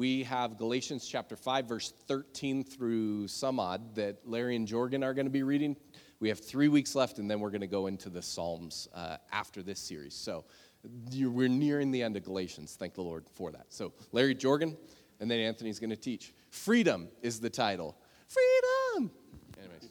we 0.00 0.22
have 0.22 0.56
Galatians 0.56 1.06
chapter 1.06 1.36
5, 1.36 1.66
verse 1.66 1.92
13 2.08 2.64
through 2.64 3.28
some 3.28 3.60
odd 3.60 3.94
that 3.96 4.26
Larry 4.26 4.56
and 4.56 4.66
Jorgen 4.66 5.04
are 5.04 5.12
going 5.12 5.26
to 5.26 5.30
be 5.30 5.42
reading. 5.42 5.76
We 6.20 6.30
have 6.30 6.40
three 6.40 6.68
weeks 6.68 6.94
left, 6.94 7.18
and 7.18 7.30
then 7.30 7.38
we're 7.38 7.50
going 7.50 7.60
to 7.60 7.66
go 7.66 7.86
into 7.86 8.08
the 8.08 8.22
Psalms 8.22 8.88
uh, 8.94 9.18
after 9.30 9.62
this 9.62 9.78
series. 9.78 10.14
So 10.14 10.46
we're 11.12 11.50
nearing 11.50 11.90
the 11.90 12.02
end 12.02 12.16
of 12.16 12.24
Galatians. 12.24 12.76
Thank 12.78 12.94
the 12.94 13.02
Lord 13.02 13.26
for 13.34 13.52
that. 13.52 13.66
So, 13.68 13.92
Larry 14.12 14.34
Jorgen, 14.34 14.74
and 15.20 15.30
then 15.30 15.38
Anthony's 15.38 15.78
going 15.78 15.90
to 15.90 15.96
teach. 15.96 16.32
Freedom 16.48 17.06
is 17.20 17.38
the 17.38 17.50
title. 17.50 17.94
Freedom! 18.26 19.10
Anyways. 19.58 19.90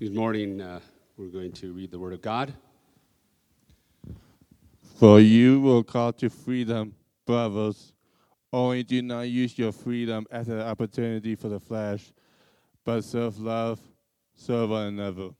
Good 0.00 0.14
morning. 0.14 0.62
Uh, 0.62 0.80
we're 1.18 1.26
going 1.26 1.52
to 1.52 1.74
read 1.74 1.90
the 1.90 1.98
Word 1.98 2.14
of 2.14 2.22
God. 2.22 2.54
For 4.98 5.20
you 5.20 5.60
will 5.60 5.82
call 5.82 6.12
to 6.14 6.30
freedom, 6.30 6.94
brothers. 7.26 7.92
Only 8.52 8.82
do 8.82 9.02
not 9.02 9.22
use 9.22 9.58
your 9.58 9.72
freedom 9.72 10.26
as 10.30 10.48
an 10.48 10.60
opportunity 10.60 11.34
for 11.34 11.48
the 11.48 11.58
flesh, 11.58 12.12
but 12.84 13.02
serve 13.02 13.38
love, 13.38 13.80
serve 14.34 14.70
one 14.70 14.86
another. 14.88 15.30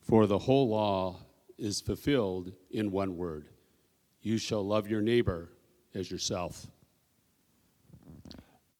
For 0.00 0.26
the 0.26 0.38
whole 0.38 0.68
law 0.68 1.16
is 1.58 1.80
fulfilled 1.80 2.52
in 2.70 2.90
one 2.90 3.16
word 3.16 3.48
you 4.24 4.38
shall 4.38 4.66
love 4.66 4.88
your 4.88 5.02
neighbor 5.02 5.50
as 5.94 6.10
yourself. 6.10 6.66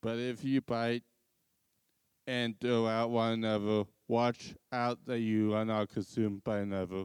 But 0.00 0.18
if 0.18 0.42
you 0.42 0.62
bite 0.62 1.04
and 2.26 2.58
throw 2.58 2.86
out 2.86 3.10
one 3.10 3.34
another, 3.34 3.84
watch 4.08 4.54
out 4.72 4.98
that 5.06 5.20
you 5.20 5.54
are 5.54 5.66
not 5.66 5.90
consumed 5.90 6.42
by 6.44 6.60
another. 6.60 7.04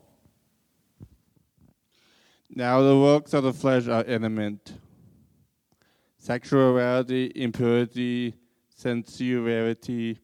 Now 2.53 2.81
the 2.81 2.97
works 2.97 3.33
of 3.33 3.43
the 3.43 3.53
flesh 3.53 3.87
are 3.87 4.03
eminent. 4.03 4.73
Sexuality, 6.19 7.31
impurity, 7.33 8.33
sensuality, 8.75 10.19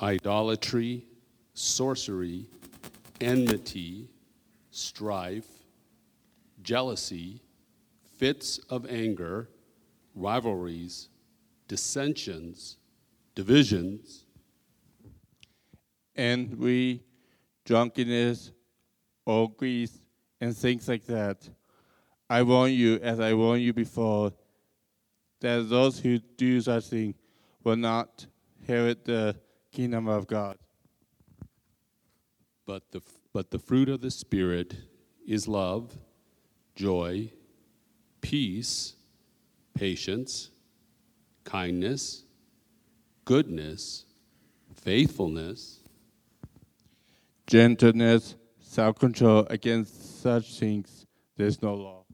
idolatry, 0.00 1.06
sorcery, 1.54 2.50
enmity, 3.18 4.10
strife, 4.70 5.48
jealousy, 6.62 7.40
fits 8.18 8.58
of 8.68 8.84
anger, 8.90 9.48
rivalries, 10.14 11.08
dissensions, 11.66 12.76
divisions, 13.34 14.26
envy, 16.14 17.02
drunkenness, 17.64 18.52
orgies, 19.24 20.02
and 20.40 20.56
things 20.56 20.88
like 20.88 21.04
that. 21.06 21.48
I 22.28 22.42
warn 22.42 22.72
you, 22.72 22.96
as 22.96 23.20
I 23.20 23.34
warned 23.34 23.62
you 23.62 23.72
before, 23.72 24.32
that 25.40 25.68
those 25.68 26.00
who 26.00 26.18
do 26.18 26.60
such 26.60 26.86
things 26.86 27.14
will 27.62 27.76
not 27.76 28.26
inherit 28.60 29.04
the 29.04 29.36
kingdom 29.72 30.08
of 30.08 30.26
God. 30.26 30.56
But 32.66 32.90
the, 32.90 33.00
but 33.32 33.50
the 33.50 33.58
fruit 33.58 33.88
of 33.88 34.00
the 34.00 34.10
Spirit 34.10 34.74
is 35.26 35.46
love, 35.46 35.96
joy, 36.74 37.30
peace, 38.20 38.94
patience, 39.74 40.50
kindness, 41.44 42.24
goodness, 43.24 44.04
faithfulness, 44.74 45.80
gentleness, 47.46 48.34
self 48.76 48.98
control. 48.98 49.46
Against 49.48 50.20
such 50.20 50.58
things, 50.58 51.06
there's 51.38 51.62
no 51.62 51.74
law. 51.74 52.04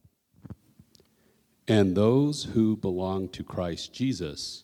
And 1.67 1.97
those 1.97 2.45
who 2.45 2.77
belong 2.77 3.29
to 3.31 3.43
Christ 3.43 3.93
Jesus 3.93 4.63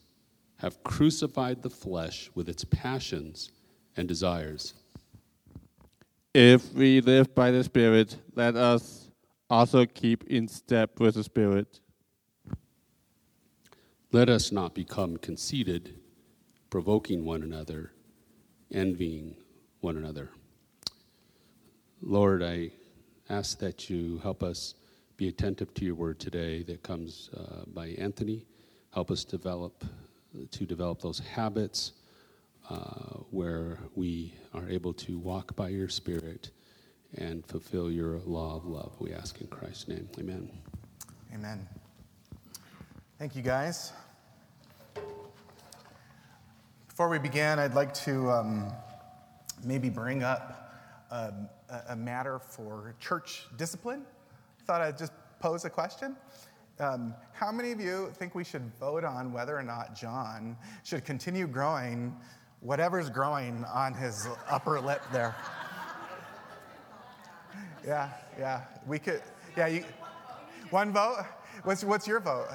have 0.58 0.82
crucified 0.84 1.62
the 1.62 1.70
flesh 1.70 2.30
with 2.36 2.48
its 2.48 2.64
passions 2.64 3.50
and 3.96 4.06
desires. 4.06 4.74
If 6.34 6.72
we 6.72 7.00
live 7.00 7.34
by 7.34 7.50
the 7.50 7.64
Spirit, 7.64 8.16
let 8.36 8.54
us 8.54 9.10
also 9.50 9.84
keep 9.84 10.22
in 10.24 10.46
step 10.46 11.00
with 11.00 11.16
the 11.16 11.24
Spirit. 11.24 11.80
Let 14.12 14.28
us 14.28 14.52
not 14.52 14.72
become 14.72 15.16
conceited, 15.16 15.98
provoking 16.70 17.24
one 17.24 17.42
another, 17.42 17.90
envying 18.70 19.34
one 19.80 19.96
another. 19.96 20.30
Lord, 22.02 22.42
I 22.44 22.70
ask 23.28 23.58
that 23.58 23.90
you 23.90 24.18
help 24.22 24.42
us 24.42 24.74
be 25.16 25.26
attentive 25.28 25.74
to 25.74 25.84
your 25.84 25.96
word 25.96 26.20
today 26.20 26.62
that 26.62 26.82
comes 26.82 27.28
uh, 27.36 27.64
by 27.66 27.88
Anthony. 27.98 28.46
Help 28.94 29.10
us 29.10 29.24
develop 29.24 29.84
to 30.52 30.64
develop 30.64 31.02
those 31.02 31.18
habits 31.18 31.92
uh, 32.70 33.18
where 33.30 33.78
we 33.96 34.32
are 34.54 34.68
able 34.68 34.92
to 34.92 35.18
walk 35.18 35.56
by 35.56 35.68
your 35.68 35.88
Spirit 35.88 36.50
and 37.16 37.44
fulfill 37.46 37.90
your 37.90 38.20
law 38.20 38.56
of 38.56 38.64
love. 38.64 38.92
We 39.00 39.12
ask 39.12 39.40
in 39.40 39.48
Christ's 39.48 39.88
name. 39.88 40.08
Amen. 40.20 40.50
Amen. 41.34 41.66
Thank 43.18 43.34
you, 43.34 43.42
guys. 43.42 43.92
Before 46.86 47.08
we 47.08 47.18
begin, 47.18 47.58
I'd 47.58 47.74
like 47.74 47.92
to 47.94 48.30
um, 48.30 48.72
maybe 49.64 49.88
bring 49.88 50.22
up 50.22 50.74
um, 51.10 51.48
a, 51.88 51.96
matter 51.96 52.38
for 52.38 52.94
church 53.00 53.46
discipline. 53.56 54.02
Thought 54.66 54.80
I'd 54.80 54.98
just 54.98 55.12
pose 55.40 55.64
a 55.64 55.70
question. 55.70 56.16
Um, 56.80 57.14
how 57.32 57.50
many 57.50 57.72
of 57.72 57.80
you 57.80 58.10
think 58.14 58.34
we 58.34 58.44
should 58.44 58.70
vote 58.78 59.04
on 59.04 59.32
whether 59.32 59.56
or 59.56 59.62
not 59.62 59.94
John 59.94 60.56
should 60.84 61.04
continue 61.04 61.46
growing 61.46 62.16
whatever's 62.60 63.10
growing 63.10 63.64
on 63.72 63.94
his 63.94 64.28
upper 64.48 64.80
lip 64.80 65.02
there? 65.12 65.34
Yeah, 67.86 68.10
yeah. 68.38 68.62
We 68.86 68.98
could, 68.98 69.22
yeah, 69.56 69.68
you, 69.68 69.84
one 70.68 70.92
vote? 70.92 71.24
What's, 71.62 71.84
what's 71.84 72.06
your 72.06 72.20
vote? 72.20 72.48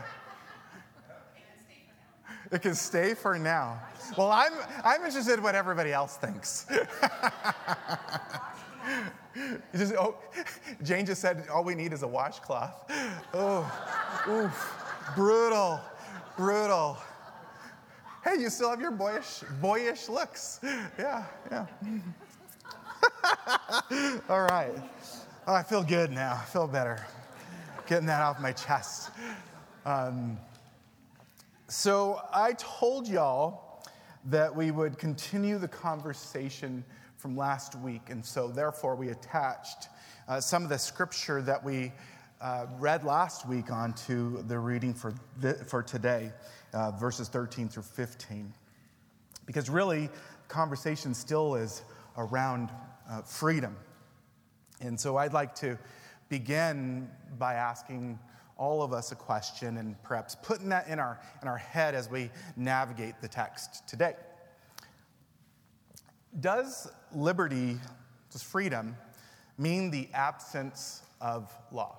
It 2.52 2.62
can 2.62 2.76
stay 2.76 3.16
for 3.16 3.40
now. 3.40 3.82
Well, 4.16 4.30
I'm, 4.32 4.52
I'm 4.84 5.04
interested 5.04 5.34
in 5.40 5.44
what 5.44 5.56
everybody 5.56 5.92
else 5.92 6.18
thinks. 6.18 6.68
just, 9.76 9.94
oh, 9.94 10.18
Jane 10.84 11.06
just 11.06 11.22
said, 11.22 11.46
all 11.52 11.64
we 11.64 11.76
need 11.76 11.94
is 11.94 12.04
a 12.04 12.08
washcloth. 12.08 12.90
Oh, 13.34 13.70
oof, 14.30 15.14
brutal, 15.16 15.80
brutal. 16.38 16.98
Hey, 18.24 18.40
you 18.40 18.50
still 18.50 18.70
have 18.70 18.80
your 18.80 18.92
boyish, 18.92 19.44
boyish 19.62 20.08
looks. 20.08 20.60
Yeah, 20.98 21.26
yeah. 21.52 21.66
all 24.30 24.44
right. 24.44 24.74
Oh, 25.46 25.54
I 25.54 25.64
feel 25.64 25.84
good 25.84 26.12
now. 26.12 26.40
I 26.42 26.46
feel 26.46 26.68
better. 26.68 27.06
Getting 27.86 28.08
that 28.08 28.22
off 28.22 28.40
my 28.40 28.54
chest. 28.54 29.12
Um, 29.86 30.38
so 31.68 32.22
I 32.34 32.54
told 32.54 33.08
y'all 33.08 33.84
that 34.26 34.56
we 34.56 34.72
would 34.72 34.98
continue 34.98 35.58
the 35.58 35.68
conversation 35.68 36.86
from 37.24 37.38
last 37.38 37.76
week, 37.76 38.10
and 38.10 38.26
so 38.26 38.50
therefore 38.50 38.98
we 38.98 39.08
attached 39.08 39.88
uh, 40.28 40.42
some 40.42 40.62
of 40.62 40.68
the 40.68 40.78
scripture 40.78 41.42
that 41.42 41.64
we 41.64 41.90
uh, 42.42 42.66
read 42.80 43.06
last 43.06 43.48
week 43.48 43.72
onto 43.72 44.44
the 44.44 44.60
reading 44.60 44.94
for, 44.94 45.14
the, 45.40 45.54
for 45.54 45.82
today, 45.82 46.34
uh, 46.74 46.92
verses 46.92 47.30
13 47.30 47.70
through 47.70 47.84
15. 47.84 48.54
Because 49.46 49.70
really, 49.70 50.10
conversation 50.50 51.14
still 51.14 51.56
is 51.56 51.84
around 52.18 52.72
uh, 53.10 53.22
freedom. 53.22 53.78
And 54.82 55.00
so 55.00 55.16
I'd 55.16 55.32
like 55.32 55.56
to 55.56 55.80
begin 56.28 57.10
by 57.40 57.54
asking 57.54 58.20
all 58.58 58.84
of 58.84 58.92
us 58.92 59.14
a 59.14 59.16
question 59.16 59.78
and 59.78 59.96
perhaps 60.04 60.36
putting 60.36 60.68
that 60.70 60.90
in 60.90 61.00
our, 61.00 61.22
in 61.42 61.48
our 61.48 61.58
head 61.58 61.96
as 61.96 62.10
we 62.10 62.30
navigate 62.58 63.22
the 63.22 63.30
text 63.30 63.88
today. 63.88 64.16
Does 66.40 66.90
liberty, 67.14 67.78
does 68.32 68.42
freedom, 68.42 68.98
mean 69.58 69.92
the 69.92 70.10
absence 70.14 71.04
of 71.22 71.56
law? 71.72 71.96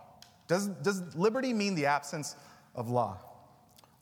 Does, 0.49 0.67
does 0.67 1.15
liberty 1.15 1.53
mean 1.53 1.75
the 1.75 1.87
absence 1.87 2.37
of 2.75 2.89
law? 2.91 3.19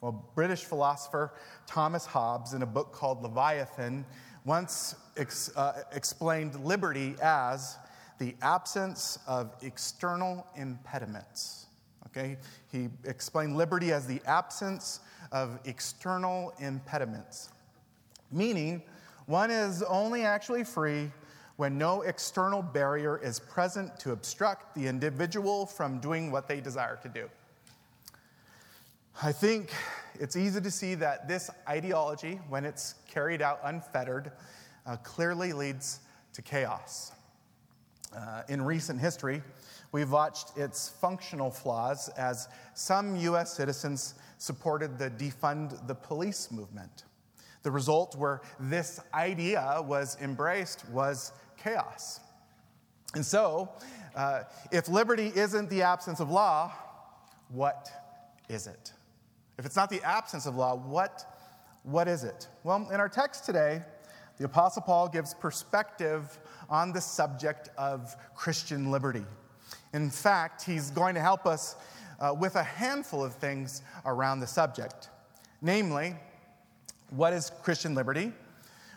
Well, 0.00 0.28
British 0.34 0.64
philosopher 0.64 1.32
Thomas 1.66 2.06
Hobbes, 2.06 2.54
in 2.54 2.62
a 2.62 2.66
book 2.66 2.92
called 2.92 3.22
Leviathan, 3.22 4.04
once 4.44 4.96
ex, 5.16 5.54
uh, 5.56 5.82
explained 5.92 6.56
liberty 6.64 7.14
as 7.22 7.76
the 8.18 8.34
absence 8.42 9.18
of 9.26 9.54
external 9.62 10.46
impediments. 10.56 11.66
Okay? 12.08 12.36
He 12.70 12.88
explained 13.04 13.56
liberty 13.56 13.92
as 13.92 14.06
the 14.06 14.20
absence 14.26 15.00
of 15.30 15.60
external 15.64 16.52
impediments, 16.58 17.50
meaning 18.30 18.82
one 19.26 19.50
is 19.50 19.82
only 19.82 20.22
actually 20.22 20.64
free 20.64 21.10
when 21.56 21.78
no 21.78 22.02
external 22.02 22.62
barrier 22.62 23.20
is 23.22 23.38
present 23.38 23.98
to 24.00 24.12
obstruct 24.12 24.74
the 24.74 24.86
individual 24.86 25.66
from 25.66 26.00
doing 26.00 26.30
what 26.30 26.48
they 26.48 26.60
desire 26.60 26.96
to 27.02 27.08
do. 27.08 27.28
I 29.22 29.32
think 29.32 29.72
it's 30.18 30.36
easy 30.36 30.60
to 30.60 30.70
see 30.70 30.94
that 30.96 31.28
this 31.28 31.50
ideology, 31.68 32.40
when 32.48 32.64
it's 32.64 32.94
carried 33.06 33.42
out 33.42 33.60
unfettered, 33.64 34.32
uh, 34.86 34.96
clearly 34.96 35.52
leads 35.52 36.00
to 36.32 36.42
chaos. 36.42 37.12
Uh, 38.16 38.42
in 38.48 38.60
recent 38.60 38.98
history, 38.98 39.42
we've 39.92 40.10
watched 40.10 40.56
its 40.56 40.88
functional 40.88 41.50
flaws 41.50 42.08
as 42.10 42.48
some 42.74 43.16
U.S. 43.16 43.54
citizens 43.54 44.14
supported 44.38 44.98
the 44.98 45.10
defund 45.10 45.86
the 45.86 45.94
police 45.94 46.50
movement. 46.50 47.04
The 47.62 47.70
result 47.70 48.16
where 48.16 48.40
this 48.58 49.00
idea 49.14 49.80
was 49.84 50.16
embraced 50.20 50.88
was 50.88 51.32
chaos. 51.56 52.20
And 53.14 53.24
so, 53.24 53.70
uh, 54.14 54.42
if 54.70 54.88
liberty 54.88 55.32
isn't 55.34 55.70
the 55.70 55.82
absence 55.82 56.20
of 56.20 56.30
law, 56.30 56.72
what 57.48 57.90
is 58.48 58.66
it? 58.66 58.92
If 59.58 59.66
it's 59.66 59.76
not 59.76 59.90
the 59.90 60.02
absence 60.02 60.46
of 60.46 60.56
law, 60.56 60.76
what, 60.76 61.24
what 61.82 62.08
is 62.08 62.24
it? 62.24 62.48
Well, 62.64 62.88
in 62.92 62.98
our 62.98 63.08
text 63.08 63.44
today, 63.44 63.82
the 64.38 64.44
Apostle 64.44 64.82
Paul 64.82 65.08
gives 65.08 65.34
perspective 65.34 66.38
on 66.68 66.92
the 66.92 67.00
subject 67.00 67.68
of 67.76 68.16
Christian 68.34 68.90
liberty. 68.90 69.24
In 69.92 70.10
fact, 70.10 70.64
he's 70.64 70.90
going 70.90 71.14
to 71.14 71.20
help 71.20 71.46
us 71.46 71.76
uh, 72.18 72.34
with 72.38 72.56
a 72.56 72.62
handful 72.62 73.22
of 73.22 73.34
things 73.34 73.82
around 74.06 74.40
the 74.40 74.46
subject. 74.46 75.10
Namely, 75.60 76.16
what 77.14 77.32
is 77.32 77.50
Christian 77.62 77.94
liberty? 77.94 78.32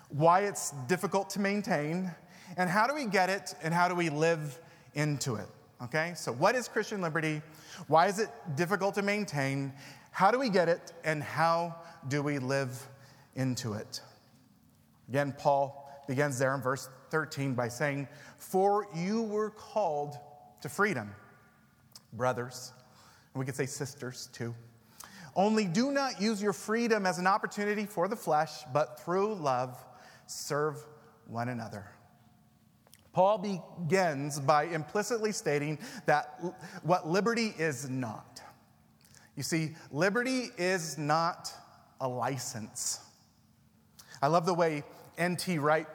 Why 0.09 0.41
it's 0.41 0.71
difficult 0.87 1.29
to 1.31 1.39
maintain, 1.39 2.11
and 2.57 2.69
how 2.69 2.87
do 2.87 2.93
we 2.93 3.05
get 3.05 3.29
it 3.29 3.55
and 3.61 3.73
how 3.73 3.87
do 3.87 3.95
we 3.95 4.09
live 4.09 4.59
into 4.93 5.35
it? 5.35 5.47
Okay, 5.83 6.13
so 6.15 6.31
what 6.31 6.55
is 6.55 6.67
Christian 6.67 7.01
liberty? 7.01 7.41
Why 7.87 8.07
is 8.07 8.19
it 8.19 8.29
difficult 8.55 8.95
to 8.95 9.01
maintain? 9.01 9.73
How 10.11 10.31
do 10.31 10.39
we 10.39 10.49
get 10.49 10.69
it 10.69 10.93
and 11.03 11.21
how 11.21 11.75
do 12.07 12.23
we 12.23 12.39
live 12.39 12.87
into 13.35 13.73
it? 13.73 13.99
Again, 15.09 15.35
Paul 15.37 15.91
begins 16.07 16.39
there 16.39 16.55
in 16.55 16.61
verse 16.61 16.87
13 17.09 17.53
by 17.53 17.67
saying, 17.67 18.07
For 18.37 18.87
you 18.95 19.23
were 19.23 19.49
called 19.49 20.17
to 20.61 20.69
freedom, 20.69 21.13
brothers. 22.13 22.71
And 23.33 23.39
we 23.39 23.45
could 23.45 23.55
say 23.55 23.65
sisters 23.65 24.29
too. 24.31 24.55
Only 25.35 25.65
do 25.65 25.91
not 25.91 26.21
use 26.21 26.41
your 26.41 26.53
freedom 26.53 27.05
as 27.05 27.19
an 27.19 27.27
opportunity 27.27 27.85
for 27.85 28.07
the 28.07 28.15
flesh, 28.15 28.63
but 28.73 29.01
through 29.01 29.35
love 29.35 29.77
serve 30.27 30.77
one 31.27 31.49
another. 31.49 31.85
Paul 33.11 33.37
begins 33.37 34.39
by 34.39 34.65
implicitly 34.65 35.31
stating 35.31 35.79
that 36.05 36.41
what 36.83 37.07
liberty 37.07 37.53
is 37.57 37.89
not. 37.89 38.41
You 39.35 39.43
see, 39.43 39.75
liberty 39.91 40.49
is 40.57 40.97
not 40.97 41.51
a 42.01 42.07
license. 42.07 42.99
I 44.21 44.27
love 44.27 44.45
the 44.45 44.53
way 44.53 44.83
N.T. 45.17 45.59
Wright 45.59 45.87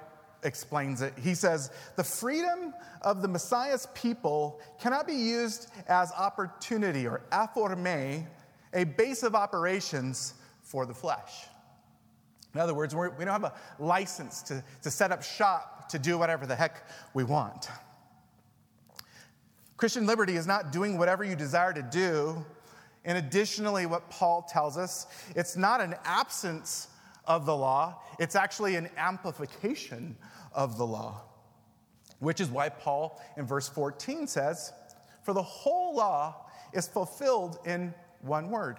explains 0.42 1.02
it. 1.02 1.12
He 1.20 1.34
says, 1.34 1.70
The 1.96 2.04
freedom 2.04 2.74
of 3.02 3.22
the 3.22 3.28
Messiah's 3.28 3.86
people 3.94 4.60
cannot 4.80 5.06
be 5.06 5.14
used 5.14 5.70
as 5.88 6.12
opportunity 6.12 7.06
or 7.06 7.22
aphorme, 7.32 8.26
a 8.72 8.84
base 8.84 9.22
of 9.22 9.34
operations 9.34 10.34
for 10.62 10.86
the 10.86 10.94
flesh. 10.94 11.46
In 12.54 12.60
other 12.60 12.74
words, 12.74 12.94
we 12.94 13.08
don't 13.24 13.28
have 13.28 13.44
a 13.44 13.54
license 13.78 14.42
to, 14.42 14.62
to 14.82 14.90
set 14.90 15.12
up 15.12 15.22
shop 15.22 15.88
to 15.90 15.98
do 15.98 16.18
whatever 16.18 16.46
the 16.46 16.56
heck 16.56 16.86
we 17.14 17.24
want. 17.24 17.68
Christian 19.76 20.06
liberty 20.06 20.36
is 20.36 20.46
not 20.46 20.72
doing 20.72 20.98
whatever 20.98 21.24
you 21.24 21.36
desire 21.36 21.72
to 21.72 21.82
do. 21.82 22.44
And 23.04 23.16
additionally, 23.16 23.86
what 23.86 24.10
Paul 24.10 24.42
tells 24.42 24.76
us, 24.76 25.06
it's 25.34 25.56
not 25.56 25.80
an 25.80 25.94
absence 26.04 26.88
of 27.24 27.46
the 27.46 27.56
law, 27.56 28.02
it's 28.18 28.34
actually 28.34 28.76
an 28.76 28.90
amplification 28.96 30.16
of 30.52 30.76
the 30.76 30.86
law. 30.86 31.22
Which 32.18 32.40
is 32.40 32.50
why 32.50 32.68
Paul 32.68 33.22
in 33.36 33.46
verse 33.46 33.68
14 33.68 34.26
says, 34.26 34.72
For 35.22 35.32
the 35.32 35.42
whole 35.42 35.96
law 35.96 36.46
is 36.72 36.86
fulfilled 36.86 37.58
in 37.64 37.94
one 38.22 38.50
word 38.50 38.78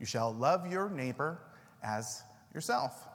you 0.00 0.06
shall 0.06 0.32
love 0.34 0.70
your 0.70 0.90
neighbor 0.90 1.38
as 1.82 2.22
yourself. 2.52 3.08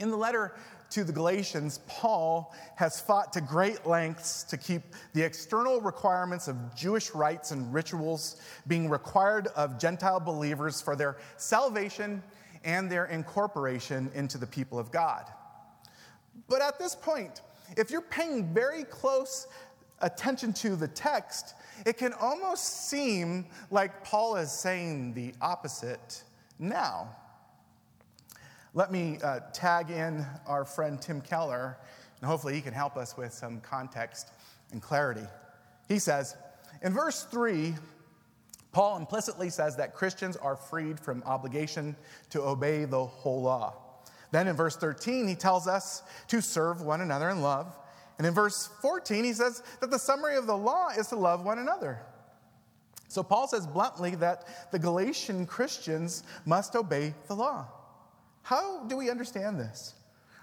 In 0.00 0.10
the 0.10 0.16
letter 0.16 0.54
to 0.90 1.04
the 1.04 1.12
Galatians, 1.12 1.80
Paul 1.86 2.54
has 2.76 3.00
fought 3.00 3.32
to 3.32 3.40
great 3.40 3.86
lengths 3.86 4.44
to 4.44 4.56
keep 4.56 4.82
the 5.12 5.22
external 5.22 5.80
requirements 5.80 6.48
of 6.48 6.56
Jewish 6.74 7.14
rites 7.14 7.50
and 7.50 7.72
rituals 7.72 8.40
being 8.66 8.88
required 8.88 9.48
of 9.56 9.78
Gentile 9.78 10.20
believers 10.20 10.80
for 10.80 10.94
their 10.96 11.16
salvation 11.36 12.22
and 12.64 12.90
their 12.90 13.06
incorporation 13.06 14.10
into 14.14 14.38
the 14.38 14.46
people 14.46 14.78
of 14.78 14.90
God. 14.90 15.26
But 16.48 16.62
at 16.62 16.78
this 16.78 16.94
point, 16.94 17.42
if 17.76 17.90
you're 17.90 18.00
paying 18.00 18.52
very 18.52 18.84
close 18.84 19.46
attention 20.00 20.52
to 20.54 20.76
the 20.76 20.88
text, 20.88 21.54
it 21.86 21.96
can 21.96 22.12
almost 22.14 22.88
seem 22.88 23.46
like 23.70 24.04
Paul 24.04 24.36
is 24.36 24.52
saying 24.52 25.14
the 25.14 25.34
opposite 25.40 26.22
now. 26.58 27.14
Let 28.74 28.90
me 28.90 29.18
uh, 29.22 29.40
tag 29.52 29.90
in 29.90 30.26
our 30.46 30.64
friend 30.64 31.00
Tim 31.00 31.20
Keller, 31.20 31.78
and 32.20 32.28
hopefully 32.28 32.54
he 32.54 32.60
can 32.60 32.74
help 32.74 32.96
us 32.96 33.16
with 33.16 33.32
some 33.32 33.60
context 33.60 34.30
and 34.72 34.82
clarity. 34.82 35.26
He 35.88 35.98
says, 35.98 36.36
in 36.82 36.92
verse 36.92 37.24
3, 37.24 37.74
Paul 38.72 38.96
implicitly 38.96 39.50
says 39.50 39.76
that 39.76 39.94
Christians 39.94 40.36
are 40.36 40.56
freed 40.56 40.98
from 40.98 41.22
obligation 41.24 41.94
to 42.30 42.42
obey 42.42 42.84
the 42.84 43.04
whole 43.04 43.42
law. 43.42 43.74
Then 44.32 44.48
in 44.48 44.56
verse 44.56 44.76
13, 44.76 45.28
he 45.28 45.36
tells 45.36 45.68
us 45.68 46.02
to 46.26 46.42
serve 46.42 46.82
one 46.82 47.00
another 47.00 47.30
in 47.30 47.40
love. 47.40 47.76
And 48.18 48.26
in 48.26 48.34
verse 48.34 48.68
14, 48.80 49.24
he 49.24 49.32
says 49.32 49.62
that 49.80 49.90
the 49.90 49.98
summary 49.98 50.36
of 50.36 50.46
the 50.46 50.56
law 50.56 50.88
is 50.90 51.08
to 51.08 51.16
love 51.16 51.44
one 51.44 51.58
another. 51.58 52.00
So 53.08 53.22
Paul 53.22 53.46
says 53.48 53.66
bluntly 53.66 54.14
that 54.16 54.44
the 54.72 54.78
Galatian 54.78 55.46
Christians 55.46 56.22
must 56.44 56.74
obey 56.76 57.14
the 57.28 57.34
law. 57.34 57.66
How 58.42 58.84
do 58.84 58.96
we 58.96 59.10
understand 59.10 59.58
this? 59.58 59.94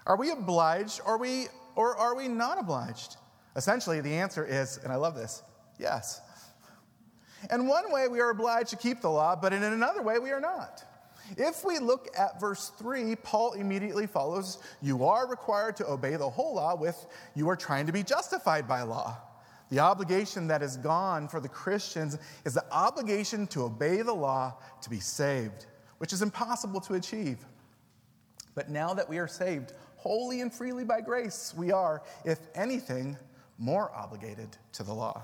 Are 0.06 0.16
we 0.16 0.30
obliged 0.30 1.00
or, 1.06 1.18
we, 1.18 1.46
or 1.76 1.96
are 1.96 2.14
we 2.14 2.28
not 2.28 2.58
obliged? 2.58 3.16
Essentially, 3.56 4.00
the 4.00 4.14
answer 4.14 4.44
is, 4.44 4.78
and 4.78 4.92
I 4.92 4.96
love 4.96 5.14
this, 5.14 5.42
yes. 5.78 6.20
In 7.50 7.66
one 7.66 7.92
way, 7.92 8.08
we 8.08 8.20
are 8.20 8.30
obliged 8.30 8.70
to 8.70 8.76
keep 8.76 9.00
the 9.00 9.10
law, 9.10 9.36
but 9.36 9.52
in 9.52 9.62
another 9.62 10.02
way, 10.02 10.18
we 10.18 10.30
are 10.30 10.40
not. 10.40 10.84
If 11.36 11.64
we 11.64 11.78
look 11.78 12.08
at 12.18 12.40
verse 12.40 12.72
3, 12.78 13.16
Paul 13.16 13.52
immediately 13.52 14.06
follows, 14.06 14.58
You 14.80 15.04
are 15.04 15.28
required 15.28 15.76
to 15.76 15.90
obey 15.90 16.16
the 16.16 16.28
whole 16.28 16.54
law, 16.54 16.74
with 16.74 17.06
you 17.34 17.48
are 17.48 17.56
trying 17.56 17.86
to 17.86 17.92
be 17.92 18.02
justified 18.02 18.68
by 18.68 18.82
law. 18.82 19.16
The 19.70 19.78
obligation 19.78 20.48
that 20.48 20.62
is 20.62 20.76
gone 20.76 21.28
for 21.28 21.40
the 21.40 21.48
Christians 21.48 22.18
is 22.44 22.54
the 22.54 22.64
obligation 22.70 23.46
to 23.48 23.62
obey 23.62 24.02
the 24.02 24.12
law 24.12 24.58
to 24.82 24.90
be 24.90 25.00
saved, 25.00 25.66
which 25.98 26.12
is 26.12 26.20
impossible 26.20 26.80
to 26.82 26.94
achieve. 26.94 27.38
But 28.54 28.68
now 28.68 28.92
that 28.92 29.08
we 29.08 29.18
are 29.18 29.28
saved 29.28 29.72
wholly 29.96 30.42
and 30.42 30.52
freely 30.52 30.84
by 30.84 31.00
grace, 31.00 31.54
we 31.56 31.72
are, 31.72 32.02
if 32.24 32.38
anything, 32.54 33.16
more 33.56 33.90
obligated 33.94 34.48
to 34.72 34.82
the 34.82 34.92
law. 34.92 35.22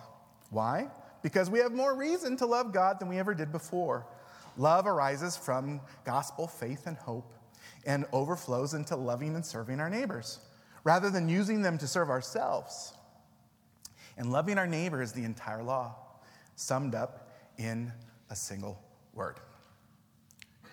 Why? 0.51 0.89
Because 1.23 1.51
we 1.51 1.59
have 1.59 1.73
more 1.73 1.95
reason 1.95 2.37
to 2.39 2.47
love 2.47 2.73
God 2.73 3.01
than 3.01 3.09
we 3.09 3.19
ever 3.19 3.35
did 3.35 3.53
before. 3.53 4.07
Love 4.59 4.87
arises 4.87 5.37
from 5.37 5.81
gospel 6.05 6.47
faith 6.47 6.87
and 6.87 6.97
hope 6.99 7.33
and 7.87 8.05
overflows 8.13 8.75
into 8.75 8.97
loving 8.97 9.35
and 9.35 9.47
serving 9.47 9.81
our 9.81 9.89
neighbors 9.89 10.41
rather 10.85 11.11
than 11.11 11.29
using 11.29 11.63
them 11.63 11.79
to 11.79 11.87
serve 11.87 12.11
ourselves. 12.11 12.93
And 14.17 14.33
loving 14.33 14.59
our 14.59 14.67
neighbor 14.67 15.01
is 15.01 15.13
the 15.13 15.25
entire 15.25 15.63
law, 15.63 15.95
summed 16.57 16.95
up 16.95 17.31
in 17.57 17.93
a 18.31 18.37
single 18.37 18.83
word. 19.15 19.39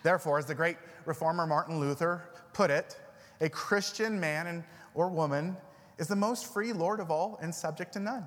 Therefore, 0.02 0.40
as 0.40 0.48
the 0.48 0.56
great 0.56 0.78
reformer 1.06 1.46
Martin 1.46 1.80
Luther 1.80 2.24
put 2.54 2.72
it, 2.72 3.00
a 3.40 3.50
Christian 3.50 4.20
man 4.20 4.48
and, 4.48 4.64
or 4.96 5.10
woman 5.10 5.56
is 6.00 6.08
the 6.08 6.16
most 6.16 6.52
free 6.52 6.74
Lord 6.74 7.00
of 7.00 7.12
all 7.12 7.38
and 7.42 7.54
subject 7.54 7.94
to 7.94 8.00
none. 8.00 8.26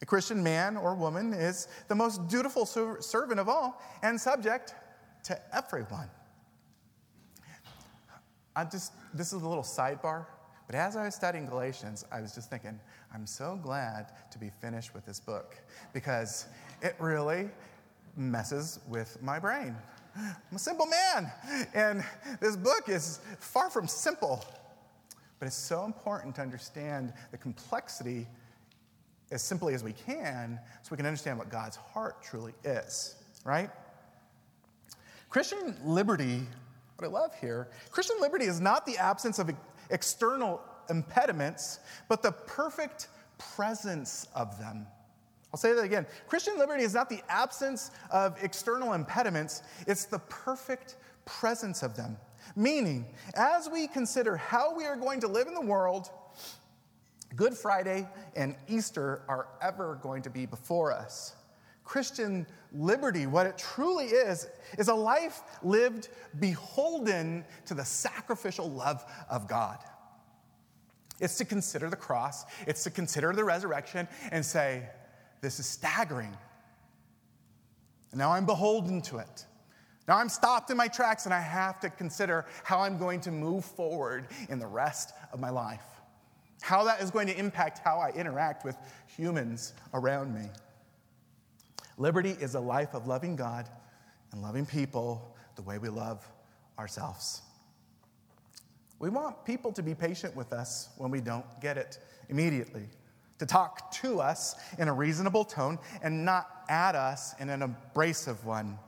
A 0.00 0.06
Christian 0.06 0.42
man 0.42 0.76
or 0.76 0.94
woman 0.94 1.32
is 1.32 1.68
the 1.88 1.94
most 1.94 2.28
dutiful 2.28 2.64
servant 2.66 3.40
of 3.40 3.48
all 3.48 3.82
and 4.02 4.20
subject 4.20 4.74
to 5.24 5.56
everyone. 5.56 6.08
I 8.54 8.64
just, 8.64 8.92
this 9.14 9.32
is 9.32 9.42
a 9.42 9.48
little 9.48 9.62
sidebar, 9.62 10.26
but 10.66 10.74
as 10.74 10.96
I 10.96 11.04
was 11.04 11.14
studying 11.14 11.46
Galatians, 11.46 12.04
I 12.12 12.20
was 12.20 12.34
just 12.34 12.50
thinking, 12.50 12.78
I'm 13.14 13.26
so 13.26 13.58
glad 13.60 14.12
to 14.30 14.38
be 14.38 14.50
finished 14.60 14.94
with 14.94 15.06
this 15.06 15.20
book 15.20 15.56
because 15.92 16.46
it 16.82 16.94
really 16.98 17.48
messes 18.16 18.80
with 18.88 19.20
my 19.22 19.38
brain. 19.38 19.76
I'm 20.16 20.56
a 20.56 20.58
simple 20.58 20.86
man, 20.86 21.30
and 21.74 22.04
this 22.40 22.56
book 22.56 22.88
is 22.88 23.20
far 23.38 23.70
from 23.70 23.86
simple. 23.86 24.44
But 25.38 25.46
it's 25.46 25.56
so 25.56 25.84
important 25.84 26.34
to 26.36 26.42
understand 26.42 27.12
the 27.30 27.38
complexity 27.38 28.26
as 29.30 29.42
simply 29.42 29.74
as 29.74 29.84
we 29.84 29.92
can 29.92 30.58
so 30.82 30.88
we 30.90 30.96
can 30.96 31.06
understand 31.06 31.38
what 31.38 31.50
God's 31.50 31.76
heart 31.76 32.22
truly 32.22 32.54
is, 32.64 33.16
right? 33.44 33.70
Christian 35.28 35.76
liberty, 35.84 36.46
what 36.96 37.06
I 37.06 37.10
love 37.10 37.34
here, 37.40 37.68
Christian 37.90 38.16
liberty 38.20 38.46
is 38.46 38.60
not 38.60 38.86
the 38.86 38.96
absence 38.96 39.38
of 39.38 39.50
external 39.90 40.60
impediments, 40.88 41.80
but 42.08 42.22
the 42.22 42.32
perfect 42.32 43.08
presence 43.38 44.26
of 44.34 44.58
them. 44.58 44.86
I'll 45.52 45.58
say 45.58 45.72
that 45.72 45.82
again. 45.82 46.06
Christian 46.26 46.58
liberty 46.58 46.82
is 46.82 46.94
not 46.94 47.08
the 47.08 47.22
absence 47.28 47.90
of 48.10 48.42
external 48.42 48.92
impediments, 48.92 49.62
it's 49.86 50.04
the 50.04 50.18
perfect 50.18 50.96
presence 51.24 51.82
of 51.82 51.96
them. 51.96 52.16
Meaning, 52.56 53.06
as 53.34 53.68
we 53.68 53.86
consider 53.86 54.36
how 54.36 54.74
we 54.74 54.84
are 54.84 54.96
going 54.96 55.20
to 55.20 55.28
live 55.28 55.46
in 55.46 55.54
the 55.54 55.60
world, 55.60 56.10
Good 57.36 57.54
Friday 57.54 58.08
and 58.36 58.56
Easter 58.68 59.22
are 59.28 59.48
ever 59.60 59.98
going 60.02 60.22
to 60.22 60.30
be 60.30 60.46
before 60.46 60.92
us. 60.92 61.34
Christian 61.84 62.46
liberty, 62.72 63.26
what 63.26 63.46
it 63.46 63.56
truly 63.56 64.06
is, 64.06 64.48
is 64.78 64.88
a 64.88 64.94
life 64.94 65.40
lived 65.62 66.08
beholden 66.38 67.44
to 67.64 67.74
the 67.74 67.84
sacrificial 67.84 68.70
love 68.70 69.04
of 69.30 69.48
God. 69.48 69.78
It's 71.20 71.38
to 71.38 71.44
consider 71.44 71.88
the 71.88 71.96
cross, 71.96 72.44
it's 72.66 72.84
to 72.84 72.90
consider 72.90 73.32
the 73.32 73.44
resurrection 73.44 74.06
and 74.30 74.44
say, 74.44 74.88
This 75.40 75.58
is 75.58 75.66
staggering. 75.66 76.36
Now 78.14 78.32
I'm 78.32 78.46
beholden 78.46 79.00
to 79.02 79.18
it. 79.18 79.46
Now 80.06 80.16
I'm 80.16 80.28
stopped 80.28 80.70
in 80.70 80.76
my 80.76 80.88
tracks 80.88 81.26
and 81.26 81.34
I 81.34 81.40
have 81.40 81.80
to 81.80 81.90
consider 81.90 82.46
how 82.64 82.80
I'm 82.80 82.98
going 82.98 83.20
to 83.22 83.30
move 83.30 83.64
forward 83.64 84.28
in 84.48 84.58
the 84.58 84.66
rest 84.66 85.12
of 85.32 85.40
my 85.40 85.50
life, 85.50 85.97
how 86.60 86.84
that 86.84 87.00
is 87.00 87.10
going 87.10 87.26
to 87.28 87.38
impact 87.38 87.80
how 87.84 87.98
I 87.98 88.10
interact 88.10 88.64
with 88.64 88.76
humans 89.06 89.74
around 89.94 90.34
me. 90.34 90.48
Liberty 91.96 92.36
is 92.40 92.54
a 92.54 92.60
life 92.60 92.94
of 92.94 93.06
loving 93.06 93.36
God 93.36 93.68
and 94.32 94.42
loving 94.42 94.66
people 94.66 95.36
the 95.56 95.62
way 95.62 95.78
we 95.78 95.88
love 95.88 96.26
ourselves. 96.78 97.42
We 99.00 99.10
want 99.10 99.44
people 99.44 99.72
to 99.72 99.82
be 99.82 99.94
patient 99.94 100.34
with 100.34 100.52
us 100.52 100.90
when 100.96 101.10
we 101.10 101.20
don't 101.20 101.44
get 101.60 101.76
it 101.78 101.98
immediately, 102.28 102.88
to 103.38 103.46
talk 103.46 103.92
to 103.92 104.20
us 104.20 104.56
in 104.78 104.88
a 104.88 104.92
reasonable 104.92 105.44
tone 105.44 105.78
and 106.02 106.24
not 106.24 106.64
at 106.68 106.94
us 106.94 107.34
in 107.40 107.48
an 107.48 107.62
abrasive 107.62 108.44
one. 108.44 108.78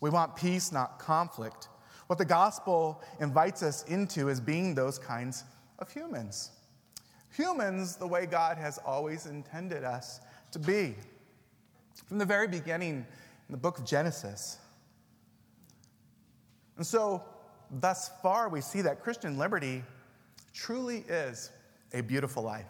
We 0.00 0.10
want 0.10 0.36
peace, 0.36 0.70
not 0.70 0.98
conflict. 0.98 1.68
What 2.06 2.18
the 2.18 2.24
gospel 2.24 3.02
invites 3.20 3.62
us 3.62 3.84
into 3.84 4.28
is 4.28 4.40
being 4.40 4.74
those 4.74 4.98
kinds 4.98 5.44
of 5.78 5.90
humans. 5.90 6.50
Humans, 7.36 7.96
the 7.96 8.06
way 8.06 8.26
God 8.26 8.58
has 8.58 8.78
always 8.78 9.26
intended 9.26 9.84
us 9.84 10.20
to 10.52 10.58
be. 10.58 10.94
From 12.06 12.18
the 12.18 12.24
very 12.24 12.48
beginning 12.48 13.06
in 13.48 13.52
the 13.52 13.58
book 13.58 13.78
of 13.78 13.84
Genesis. 13.84 14.58
And 16.76 16.86
so, 16.86 17.22
thus 17.70 18.10
far, 18.22 18.48
we 18.48 18.60
see 18.60 18.82
that 18.82 19.02
Christian 19.02 19.36
liberty 19.36 19.82
truly 20.54 21.04
is 21.08 21.50
a 21.92 22.00
beautiful 22.00 22.42
life. 22.42 22.66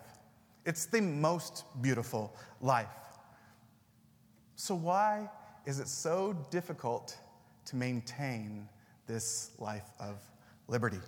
It's 0.64 0.86
the 0.86 1.00
most 1.00 1.64
beautiful 1.80 2.34
life. 2.60 2.88
So, 4.56 4.74
why 4.74 5.30
is 5.66 5.78
it 5.78 5.88
so 5.88 6.36
difficult 6.50 7.16
to 7.66 7.76
maintain 7.76 8.68
this 9.06 9.52
life 9.58 9.90
of 10.00 10.20
liberty? 10.66 11.00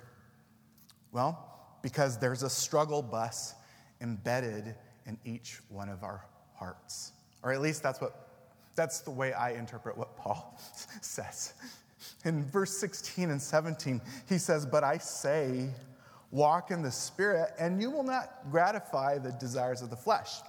Well, 1.13 1.60
because 1.83 2.19
there's 2.19 2.43
a 2.43 2.51
struggle 2.51 3.03
bus 3.03 3.55
embedded 4.01 4.75
in 5.07 5.19
each 5.25 5.61
one 5.69 5.89
of 5.89 6.03
our 6.03 6.25
hearts. 6.55 7.13
Or 7.43 7.53
at 7.53 7.61
least 7.61 7.83
that's 7.83 8.01
what 8.01 8.29
that's 8.75 9.01
the 9.01 9.11
way 9.11 9.33
I 9.33 9.53
interpret 9.53 9.99
what 9.99 10.17
Paul 10.17 10.59
says. 11.03 11.55
In 12.25 12.45
verse 12.45 12.79
16 12.79 13.31
and 13.31 13.41
17, 13.41 14.01
he 14.29 14.39
says, 14.39 14.65
But 14.65 14.85
I 14.85 14.99
say, 14.99 15.69
walk 16.31 16.71
in 16.71 16.83
the 16.83 16.91
Spirit, 16.91 17.51
and 17.59 17.81
you 17.81 17.91
will 17.91 18.05
not 18.05 18.51
gratify 18.51 19.19
the 19.19 19.33
desires 19.33 19.83
of 19.83 19.91
the 19.91 19.97
flesh. 19.97 20.41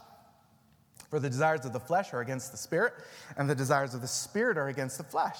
For 1.10 1.20
the 1.20 1.30
desires 1.30 1.66
of 1.66 1.74
the 1.74 1.80
flesh 1.80 2.14
are 2.14 2.22
against 2.22 2.52
the 2.52 2.58
Spirit, 2.58 2.94
and 3.36 3.50
the 3.50 3.56
desires 3.56 3.94
of 3.94 4.02
the 4.02 4.08
Spirit 4.08 4.58
are 4.58 4.70
against 4.70 4.98
the 4.98 5.04
flesh. 5.04 5.40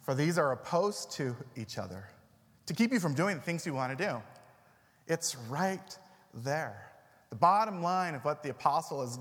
For 0.00 0.14
these 0.14 0.38
are 0.38 0.52
opposed 0.52 1.10
to 1.12 1.36
each 1.54 1.76
other 1.76 2.08
to 2.66 2.72
keep 2.72 2.92
you 2.92 3.00
from 3.00 3.14
doing 3.14 3.36
the 3.36 3.42
things 3.42 3.66
you 3.66 3.74
want 3.74 3.96
to 3.96 4.06
do. 4.06 4.22
It's 5.10 5.36
right 5.48 5.98
there. 6.32 6.92
The 7.30 7.36
bottom 7.36 7.82
line 7.82 8.14
of 8.14 8.24
what 8.24 8.44
the 8.44 8.50
apostle 8.50 9.02
is 9.02 9.18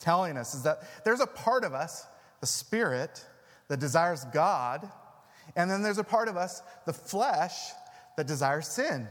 telling 0.00 0.38
us 0.38 0.54
is 0.54 0.62
that 0.62 1.04
there's 1.04 1.20
a 1.20 1.26
part 1.26 1.64
of 1.64 1.74
us, 1.74 2.06
the 2.40 2.46
Spirit, 2.46 3.22
that 3.68 3.78
desires 3.78 4.24
God, 4.32 4.90
and 5.54 5.70
then 5.70 5.82
there's 5.82 5.98
a 5.98 6.04
part 6.04 6.28
of 6.28 6.38
us, 6.38 6.62
the 6.86 6.94
flesh, 6.94 7.52
that 8.16 8.26
desires 8.26 8.66
sin. 8.66 9.06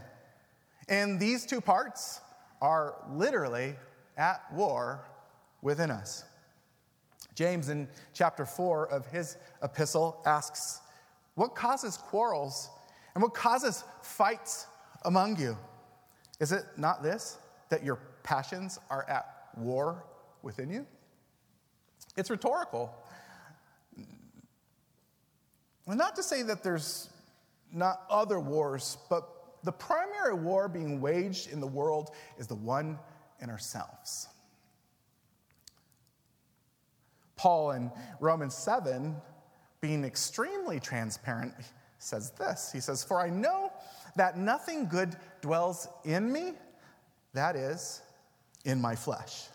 And 0.90 1.20
these 1.20 1.46
two 1.46 1.62
parts 1.62 2.20
are 2.64 2.96
literally 3.12 3.76
at 4.18 4.42
war 4.52 5.06
within 5.62 5.92
us. 5.92 6.24
James, 7.36 7.70
in 7.70 7.88
chapter 8.16 8.44
4 8.44 8.88
of 8.88 9.06
his 9.06 9.38
epistle, 9.62 10.20
asks, 10.26 10.82
What 11.36 11.54
causes 11.54 11.96
quarrels 11.98 12.70
and 13.14 13.22
what 13.22 13.36
causes 13.36 13.84
fights 14.02 14.66
among 15.06 15.40
you? 15.40 15.56
Is 16.40 16.52
it 16.52 16.64
not 16.78 17.04
this, 17.04 17.38
that 17.70 17.84
your 17.84 18.00
passions 18.24 18.80
are 18.90 19.08
at 19.10 19.26
war 19.56 20.04
within 20.44 20.70
you? 20.70 20.86
It's 22.16 22.30
rhetorical. 22.30 22.94
And 25.88 25.98
not 25.98 26.16
to 26.16 26.24
say 26.24 26.44
that 26.44 26.64
there's 26.64 27.10
not 27.72 28.02
other 28.10 28.40
wars, 28.40 28.98
but 29.10 29.30
the 29.64 29.72
primary 29.72 30.34
war 30.34 30.68
being 30.68 31.02
waged 31.02 31.52
in 31.52 31.60
the 31.60 31.68
world 31.68 32.12
is 32.38 32.48
the 32.48 32.56
one 32.56 33.00
in 33.42 33.50
ourselves. 33.50 34.28
Paul 37.36 37.72
in 37.72 37.92
Romans 38.20 38.56
7, 38.56 39.16
being 39.80 40.04
extremely 40.04 40.80
transparent, 40.80 41.54
says 42.00 42.32
this 42.32 42.72
He 42.72 42.80
says, 42.80 43.04
For 43.04 43.20
I 43.20 43.30
know 43.30 43.72
that 44.16 44.38
nothing 44.38 44.88
good 44.88 45.16
dwells 45.48 45.88
in 46.04 46.32
me, 46.32 46.52
that 47.34 47.56
is, 47.56 48.02
in 48.66 48.82
my 48.82 48.96
flesh. 48.96 49.48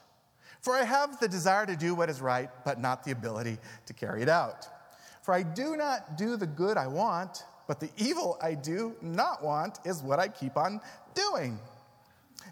For 0.62 0.74
I 0.74 0.84
have 0.84 1.20
the 1.20 1.28
desire 1.28 1.66
to 1.66 1.76
do 1.76 1.94
what 1.94 2.08
is 2.08 2.22
right, 2.22 2.48
but 2.64 2.80
not 2.80 3.04
the 3.04 3.10
ability 3.10 3.58
to 3.84 3.92
carry 3.92 4.22
it 4.22 4.28
out. 4.28 4.66
For 5.22 5.34
I 5.34 5.42
do 5.42 5.76
not 5.76 6.16
do 6.16 6.36
the 6.36 6.46
good 6.46 6.78
I 6.78 6.86
want, 6.86 7.44
but 7.68 7.78
the 7.78 7.90
evil 7.98 8.38
I 8.42 8.54
do 8.54 8.94
not 9.02 9.44
want 9.44 9.80
is 9.84 10.02
what 10.02 10.18
I 10.18 10.28
keep 10.28 10.56
on 10.56 10.80
doing. 11.14 11.58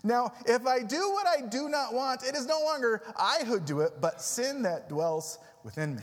Now, 0.05 0.33
if 0.45 0.67
I 0.67 0.83
do 0.83 1.11
what 1.11 1.27
I 1.27 1.41
do 1.41 1.71
not 1.71 1.95
want, 1.95 2.23
it 2.23 2.35
is 2.35 2.47
no 2.47 2.61
longer 2.61 3.03
I 3.17 3.45
who 3.47 3.59
do 3.59 3.81
it, 3.81 3.93
but 4.03 4.21
sin 4.21 4.63
that 4.63 4.91
dwells 4.91 5.39
within 5.65 5.97
me. 5.97 6.03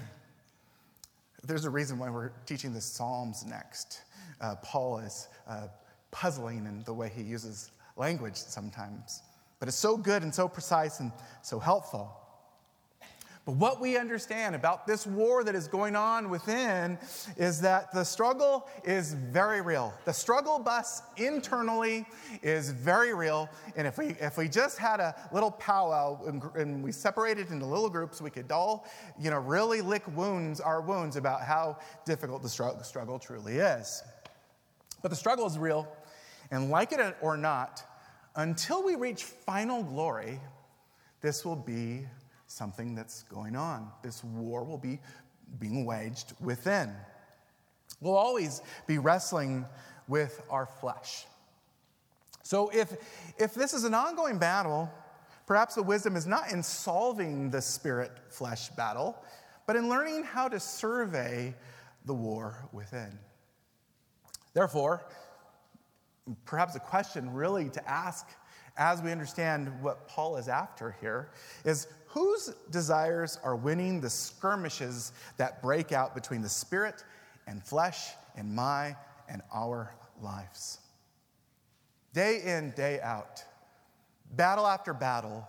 There's 1.44 1.65
a 1.65 1.70
reason 1.70 2.00
why 2.00 2.10
we're 2.10 2.32
teaching 2.48 2.74
the 2.74 2.82
Psalms 2.82 3.46
next. 3.46 4.01
Uh, 4.41 4.56
Paul 4.63 5.00
is 5.00 5.27
uh, 5.48 5.67
puzzling 6.18 6.66
in 6.66 6.84
the 6.84 6.94
way 6.94 7.12
he 7.16 7.22
uses 7.22 7.70
language 7.96 8.36
sometimes. 8.36 9.22
But 9.60 9.68
it's 9.68 9.78
so 9.78 9.98
good 9.98 10.24
and 10.24 10.34
so 10.34 10.48
precise 10.48 11.00
and 11.00 11.12
so 11.44 11.60
helpful. 11.60 12.12
But 13.46 13.56
what 13.56 13.80
we 13.80 13.98
understand 13.98 14.56
about 14.56 14.88
this 14.88 15.06
war 15.06 15.44
that 15.44 15.54
is 15.54 15.68
going 15.68 15.96
on 15.96 16.30
within 16.30 16.98
is 17.38 17.62
that 17.62 17.94
the 17.94 18.04
struggle 18.04 18.68
is 18.84 19.14
very 19.14 19.62
real. 19.62 19.94
The 20.06 20.12
struggle 20.12 20.58
bus 20.60 21.02
internally 21.18 22.06
is 22.42 22.72
very 22.72 23.14
real. 23.14 23.48
And 23.76 23.86
if 23.86 23.98
we, 23.98 24.08
if 24.20 24.38
we 24.38 24.50
just 24.50 24.80
had 24.80 25.00
a 25.00 25.16
little 25.32 25.52
powwow 25.52 26.20
and, 26.26 26.44
and 26.56 26.84
we 26.84 26.92
separated 26.92 27.52
into 27.52 27.66
little 27.66 27.90
groups, 27.90 28.22
we 28.22 28.32
could 28.32 28.52
all, 28.52 28.88
you 29.20 29.30
know, 29.30 29.40
really 29.40 29.82
lick 29.82 30.04
wounds, 30.18 30.60
our 30.60 30.82
wounds 30.82 31.16
about 31.16 31.44
how 31.44 31.78
difficult 32.06 32.42
the 32.42 32.50
struggle, 32.50 32.84
struggle 32.84 33.20
truly 33.20 33.58
is. 33.58 34.04
But 35.02 35.10
the 35.10 35.16
struggle 35.16 35.46
is 35.46 35.58
real. 35.58 35.88
And 36.51 36.70
like 36.70 36.92
it 36.92 37.18
or 37.22 37.38
not, 37.38 37.84
until 38.36 38.84
we 38.84 38.96
reach 38.96 39.24
final 39.24 39.84
glory, 39.84 40.39
this 41.22 41.44
will 41.44 41.56
be 41.56 42.06
something 42.48 42.96
that's 42.96 43.24
going 43.24 43.56
on. 43.56 43.92
This 44.04 44.24
war 44.24 44.63
will 44.63 44.77
be 44.77 45.00
being 45.60 45.86
waged 45.86 46.34
within. 46.39 46.94
We'll 48.00 48.16
always 48.16 48.62
be 48.86 48.98
wrestling 48.98 49.66
with 50.08 50.42
our 50.50 50.66
flesh. 50.66 51.25
So 52.44 52.70
if, 52.74 52.94
if 53.38 53.54
this 53.54 53.74
is 53.74 53.84
an 53.84 53.94
ongoing 53.94 54.38
battle, 54.38 54.89
perhaps 55.46 55.75
the 55.75 55.84
wisdom 55.84 56.16
is 56.16 56.25
not 56.25 56.51
in 56.51 56.63
solving 56.63 57.50
the 57.50 57.62
spirit 57.62 58.12
flesh 58.30 58.70
battle, 58.70 59.18
but 59.66 59.75
in 59.75 59.89
learning 59.89 60.24
how 60.24 60.48
to 60.48 60.60
survey 60.60 61.54
the 62.06 62.13
war 62.13 62.56
within. 62.72 63.20
Therefore, 64.54 65.06
perhaps 66.46 66.75
a 66.75 66.79
question 66.79 67.34
really 67.34 67.69
to 67.69 67.89
ask 67.89 68.27
as 68.77 69.01
we 69.01 69.12
understand 69.12 69.72
what 69.81 70.07
Paul 70.07 70.38
is 70.38 70.48
after 70.48 70.96
here 71.01 71.29
is 71.65 71.88
whose 72.07 72.53
desires 72.69 73.39
are 73.43 73.55
winning 73.55 74.00
the 74.00 74.10
skirmishes 74.10 75.12
that 75.38 75.62
break 75.62 75.91
out 75.91 76.13
between 76.13 76.41
the 76.41 76.50
spirit 76.50 77.03
and 77.48 77.63
flesh 77.63 78.10
in 78.36 78.53
my 78.53 78.96
and 79.29 79.41
our 79.53 79.93
lives? 80.22 80.79
Day 82.13 82.41
in, 82.46 82.72
day 82.72 83.00
out, 83.01 83.43
battle 84.36 84.65
after 84.65 84.93
battle, 84.93 85.48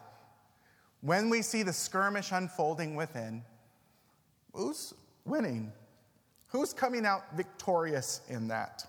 when 1.01 1.31
we 1.31 1.43
see 1.43 1.63
the 1.63 1.73
skirmish 1.73 2.33
unfolding 2.33 2.95
within, 2.95 3.45
who's 4.53 4.95
winning? 5.25 5.73
Who's 6.49 6.73
coming 6.73 7.07
out 7.07 7.37
victorious 7.37 8.23
in 8.29 8.49
that? 8.49 8.85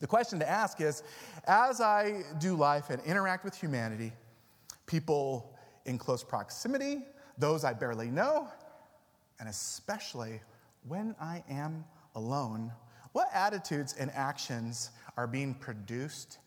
The 0.00 0.06
question 0.06 0.38
to 0.38 0.48
ask 0.48 0.80
is 0.80 1.02
as 1.46 1.80
I 1.80 2.22
do 2.38 2.56
life 2.56 2.90
and 2.90 3.02
interact 3.04 3.44
with 3.44 3.54
humanity, 3.54 4.12
people 4.86 5.54
in 5.84 5.98
close 5.98 6.24
proximity, 6.24 7.04
those 7.38 7.64
I 7.64 7.74
barely 7.74 8.10
know, 8.10 8.48
and 9.38 9.48
especially 9.48 10.40
when 10.88 11.14
I 11.20 11.44
am 11.48 11.84
alone, 12.14 12.72
what 13.12 13.28
attitudes 13.32 13.94
and 13.98 14.10
actions 14.14 14.90
are 15.16 15.26
being 15.26 15.54
produced 15.54 16.38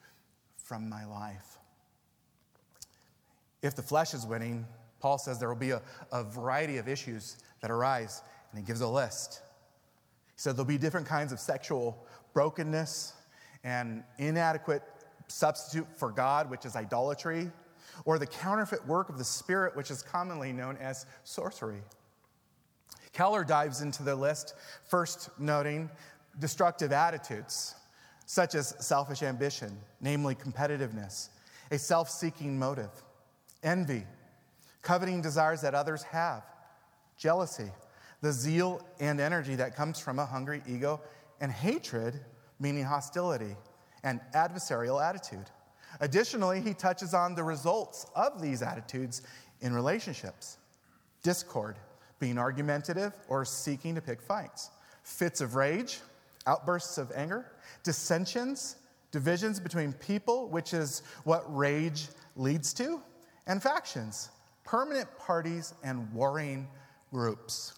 from 0.57 0.89
my 0.89 1.05
life? 1.05 1.59
If 3.61 3.75
the 3.75 3.81
flesh 3.81 4.13
is 4.13 4.25
winning, 4.25 4.65
Paul 4.99 5.17
says 5.17 5.39
there 5.39 5.49
will 5.49 5.55
be 5.55 5.71
a, 5.71 5.81
a 6.11 6.23
variety 6.23 6.77
of 6.77 6.87
issues 6.87 7.37
that 7.61 7.69
arise, 7.69 8.21
and 8.51 8.59
he 8.59 8.65
gives 8.65 8.81
a 8.81 8.87
list. 8.87 9.41
He 10.27 10.39
said 10.39 10.55
there'll 10.55 10.65
be 10.65 10.77
different 10.77 11.07
kinds 11.07 11.31
of 11.31 11.39
sexual 11.39 12.05
brokenness 12.33 13.13
and 13.63 14.03
inadequate 14.17 14.83
substitute 15.27 15.87
for 15.95 16.11
God, 16.11 16.49
which 16.49 16.65
is 16.65 16.75
idolatry, 16.75 17.49
or 18.05 18.19
the 18.19 18.27
counterfeit 18.27 18.85
work 18.87 19.09
of 19.09 19.17
the 19.17 19.23
Spirit, 19.23 19.75
which 19.75 19.91
is 19.91 20.01
commonly 20.01 20.51
known 20.51 20.77
as 20.77 21.05
sorcery. 21.23 21.81
Keller 23.13 23.43
dives 23.43 23.81
into 23.81 24.03
the 24.03 24.15
list, 24.15 24.55
first 24.89 25.29
noting 25.39 25.89
destructive 26.39 26.91
attitudes, 26.91 27.75
such 28.25 28.55
as 28.55 28.75
selfish 28.79 29.21
ambition, 29.21 29.77
namely 30.01 30.35
competitiveness, 30.35 31.29
a 31.71 31.77
self 31.77 32.09
seeking 32.09 32.57
motive, 32.57 32.89
envy, 33.61 34.05
coveting 34.81 35.21
desires 35.21 35.61
that 35.61 35.75
others 35.75 36.03
have, 36.03 36.43
jealousy, 37.17 37.71
the 38.21 38.31
zeal 38.31 38.81
and 38.99 39.19
energy 39.19 39.55
that 39.55 39.75
comes 39.75 39.99
from 39.99 40.17
a 40.17 40.25
hungry 40.25 40.63
ego, 40.67 40.99
and 41.39 41.51
hatred, 41.51 42.19
meaning 42.59 42.83
hostility 42.83 43.55
and 44.03 44.19
adversarial 44.33 45.03
attitude. 45.03 45.49
Additionally, 45.99 46.61
he 46.61 46.73
touches 46.73 47.13
on 47.13 47.35
the 47.35 47.43
results 47.43 48.05
of 48.15 48.41
these 48.41 48.61
attitudes 48.61 49.21
in 49.61 49.73
relationships 49.73 50.57
discord, 51.21 51.77
being 52.19 52.37
argumentative 52.37 53.13
or 53.29 53.45
seeking 53.45 53.95
to 53.95 54.01
pick 54.01 54.21
fights, 54.21 54.71
fits 55.03 55.39
of 55.39 55.55
rage, 55.55 55.99
outbursts 56.47 56.97
of 56.97 57.11
anger, 57.15 57.45
dissensions, 57.83 58.75
divisions 59.11 59.59
between 59.59 59.93
people, 59.93 60.47
which 60.49 60.73
is 60.73 61.03
what 61.23 61.43
rage 61.55 62.09
leads 62.35 62.73
to, 62.73 63.01
and 63.47 63.63
factions, 63.63 64.29
permanent 64.63 65.07
parties, 65.17 65.73
and 65.83 66.11
warring 66.13 66.67
groups. 67.11 67.75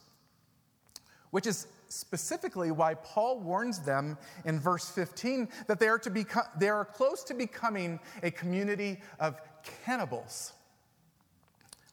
Which 1.32 1.46
is 1.46 1.68
specifically 1.90 2.72
why 2.72 2.96
Paul 2.96 3.40
warns 3.40 3.80
them 3.80 4.18
in 4.46 4.60
verse 4.60 4.90
15 4.90 5.50
that 5.68 5.80
they 5.80 5.88
are, 5.88 6.00
to 6.00 6.10
become, 6.10 6.46
they 6.58 6.70
are 6.70 6.86
close 6.86 7.24
to 7.26 7.34
becoming 7.34 8.00
a 8.24 8.32
community 8.32 9.00
of 9.20 9.40
cannibals. 9.84 10.54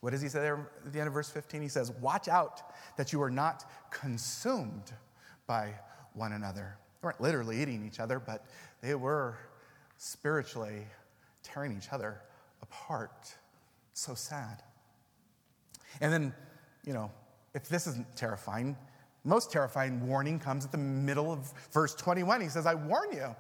What 0.00 0.10
does 0.10 0.20
he 0.20 0.28
say 0.28 0.40
there 0.40 0.68
at 0.84 0.92
the 0.92 0.98
end 0.98 1.06
of 1.06 1.14
verse 1.14 1.30
15? 1.30 1.62
He 1.62 1.68
says, 1.68 1.92
Watch 2.00 2.28
out 2.28 2.62
that 2.96 3.12
you 3.12 3.22
are 3.22 3.30
not 3.30 3.64
consumed 3.90 4.92
by 5.46 5.74
one 6.14 6.32
another. 6.32 6.76
They 7.00 7.06
weren't 7.06 7.20
literally 7.20 7.62
eating 7.62 7.86
each 7.86 8.00
other, 8.00 8.18
but 8.18 8.44
they 8.80 8.94
were 8.94 9.36
spiritually 9.98 10.86
tearing 11.42 11.76
each 11.76 11.92
other 11.92 12.20
apart. 12.62 13.32
So 13.94 14.14
sad. 14.14 14.62
And 16.00 16.12
then, 16.12 16.34
you 16.84 16.92
know, 16.92 17.10
if 17.54 17.68
this 17.68 17.86
isn't 17.86 18.16
terrifying, 18.16 18.76
most 19.24 19.52
terrifying 19.52 20.06
warning 20.06 20.38
comes 20.38 20.64
at 20.64 20.72
the 20.72 20.78
middle 20.78 21.32
of 21.32 21.52
verse 21.72 21.94
21. 21.94 22.40
He 22.40 22.48
says, 22.48 22.66
I 22.66 22.74
warn 22.74 23.12
you, 23.12 23.34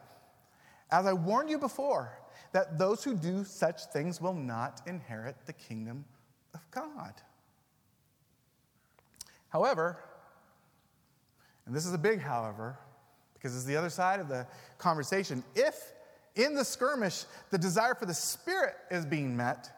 as 0.90 1.06
I 1.06 1.12
warned 1.12 1.50
you 1.50 1.58
before, 1.58 2.18
that 2.52 2.78
those 2.78 3.02
who 3.02 3.14
do 3.14 3.44
such 3.44 3.86
things 3.86 4.20
will 4.20 4.34
not 4.34 4.82
inherit 4.86 5.36
the 5.46 5.52
kingdom 5.52 6.04
of 6.54 6.60
God. 6.70 7.14
However, 9.48 9.98
and 11.66 11.74
this 11.74 11.86
is 11.86 11.94
a 11.94 11.98
big 11.98 12.20
however, 12.20 12.78
because 13.34 13.56
it's 13.56 13.64
the 13.64 13.76
other 13.76 13.90
side 13.90 14.20
of 14.20 14.28
the 14.28 14.46
conversation, 14.78 15.42
if 15.54 15.92
in 16.36 16.54
the 16.54 16.64
skirmish 16.64 17.24
the 17.50 17.58
desire 17.58 17.94
for 17.94 18.06
the 18.06 18.14
Spirit 18.14 18.74
is 18.90 19.04
being 19.04 19.36
met, 19.36 19.70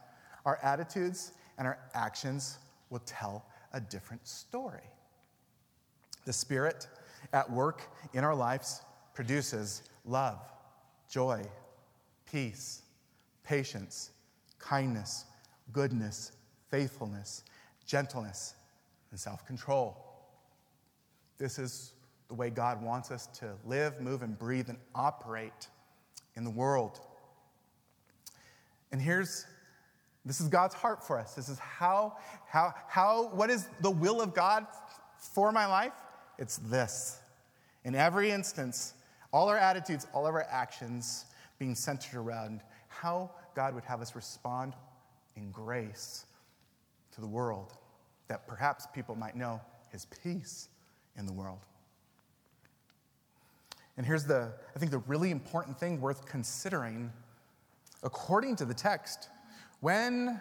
our 0.44 0.58
attitudes 0.62 1.32
and 1.58 1.66
our 1.66 1.78
actions 1.94 2.58
will 2.90 3.00
tell 3.00 3.46
a 3.72 3.80
different 3.80 4.26
story. 4.26 4.82
The 6.24 6.32
Spirit 6.32 6.88
at 7.32 7.50
work 7.50 7.82
in 8.12 8.24
our 8.24 8.34
lives 8.34 8.82
produces 9.12 9.82
love, 10.04 10.40
joy, 11.08 11.42
peace, 12.30 12.82
patience, 13.42 14.10
kindness, 14.58 15.26
goodness, 15.72 16.32
faithfulness, 16.70 17.44
gentleness, 17.86 18.54
and 19.10 19.20
self 19.20 19.46
control. 19.46 19.96
This 21.38 21.58
is 21.58 21.92
the 22.28 22.34
way 22.34 22.50
God 22.50 22.82
wants 22.82 23.10
us 23.10 23.26
to 23.38 23.52
live, 23.64 24.00
move, 24.00 24.22
and 24.22 24.38
breathe 24.38 24.68
and 24.68 24.78
operate 24.94 25.68
in 26.36 26.44
the 26.44 26.50
world. 26.50 27.00
And 28.92 29.00
here's 29.00 29.46
this 30.24 30.40
is 30.40 30.48
God's 30.48 30.74
heart 30.74 31.06
for 31.06 31.18
us. 31.18 31.34
This 31.34 31.48
is 31.48 31.58
how, 31.58 32.16
how, 32.46 32.72
how, 32.88 33.28
what 33.34 33.50
is 33.50 33.68
the 33.80 33.90
will 33.90 34.22
of 34.22 34.34
God 34.34 34.66
for 35.16 35.52
my 35.52 35.66
life? 35.66 35.92
It's 36.38 36.56
this. 36.58 37.18
In 37.84 37.94
every 37.94 38.30
instance, 38.30 38.94
all 39.32 39.48
our 39.48 39.58
attitudes, 39.58 40.06
all 40.12 40.26
of 40.26 40.34
our 40.34 40.46
actions 40.50 41.26
being 41.58 41.74
centered 41.74 42.18
around 42.18 42.60
how 42.88 43.30
God 43.54 43.74
would 43.74 43.84
have 43.84 44.00
us 44.00 44.14
respond 44.14 44.74
in 45.36 45.50
grace 45.50 46.26
to 47.14 47.20
the 47.20 47.26
world, 47.26 47.72
that 48.28 48.46
perhaps 48.46 48.86
people 48.94 49.14
might 49.14 49.36
know 49.36 49.60
his 49.90 50.06
peace 50.22 50.68
in 51.16 51.26
the 51.26 51.32
world. 51.32 51.60
And 53.96 54.04
here's 54.04 54.24
the, 54.24 54.52
I 54.74 54.78
think, 54.78 54.90
the 54.90 54.98
really 54.98 55.30
important 55.30 55.78
thing 55.78 56.00
worth 56.00 56.26
considering. 56.26 57.12
According 58.02 58.56
to 58.56 58.64
the 58.64 58.74
text, 58.74 59.28
when 59.80 60.40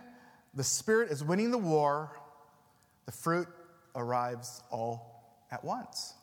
the 0.56 0.64
Spirit 0.64 1.12
is 1.12 1.24
winning 1.24 1.52
the 1.52 1.58
war, 1.58 2.20
the 3.06 3.12
fruit 3.12 3.48
arrives 3.96 4.62
all 4.72 5.13
at 5.54 5.64
once. 5.64 6.16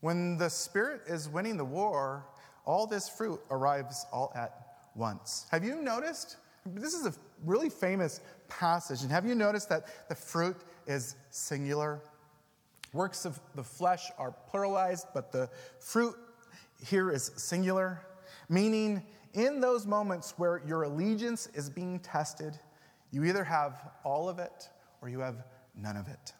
When 0.00 0.38
the 0.38 0.48
Spirit 0.48 1.02
is 1.08 1.28
winning 1.28 1.56
the 1.56 1.64
war, 1.64 2.24
all 2.64 2.86
this 2.86 3.08
fruit 3.08 3.40
arrives 3.50 4.06
all 4.12 4.32
at 4.36 4.78
once. 4.94 5.46
Have 5.50 5.64
you 5.64 5.82
noticed? 5.82 6.36
This 6.64 6.94
is 6.94 7.04
a 7.04 7.12
really 7.44 7.68
famous 7.68 8.20
passage, 8.48 9.02
and 9.02 9.10
have 9.10 9.26
you 9.26 9.34
noticed 9.34 9.68
that 9.70 10.08
the 10.08 10.14
fruit 10.14 10.56
is 10.86 11.16
singular? 11.30 12.00
Works 12.92 13.24
of 13.24 13.40
the 13.56 13.64
flesh 13.64 14.10
are 14.18 14.34
pluralized, 14.52 15.06
but 15.12 15.32
the 15.32 15.50
fruit 15.80 16.14
here 16.86 17.10
is 17.10 17.32
singular, 17.36 18.00
meaning 18.48 19.02
in 19.34 19.60
those 19.60 19.84
moments 19.84 20.34
where 20.36 20.62
your 20.64 20.84
allegiance 20.84 21.48
is 21.54 21.68
being 21.68 21.98
tested, 21.98 22.58
you 23.10 23.24
either 23.24 23.42
have 23.42 23.90
all 24.04 24.28
of 24.28 24.38
it 24.38 24.68
or 25.02 25.08
you 25.08 25.18
have 25.18 25.44
none 25.76 25.96
of 25.96 26.06
it. 26.06 26.32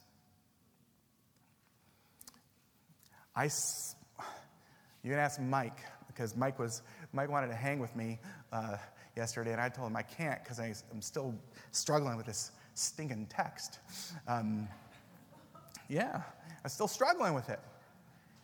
I, 3.37 3.45
you 3.45 5.11
can 5.11 5.19
ask 5.19 5.41
Mike, 5.41 5.79
because 6.07 6.37
Mike, 6.37 6.59
was, 6.59 6.83
Mike 7.13 7.29
wanted 7.29 7.49
to 7.49 7.55
hang 7.55 7.81
with 7.81 7.95
me 7.97 8.19
uh, 8.53 8.77
yesterday, 9.17 9.53
and 9.53 9.61
I 9.61 9.69
told 9.69 9.91
him 9.91 9.97
I 9.97 10.03
can't 10.03 10.43
because 10.43 10.61
I'm 10.61 11.03
still 11.03 11.35
struggling 11.73 12.17
with 12.17 12.27
this 12.27 12.53
stinking 12.75 13.27
text. 13.27 13.81
Um, 14.29 14.69
yeah, 15.89 16.23
I'm 16.63 16.71
still 16.71 16.89
struggling 16.89 17.35
with 17.35 17.49
it. 17.51 17.61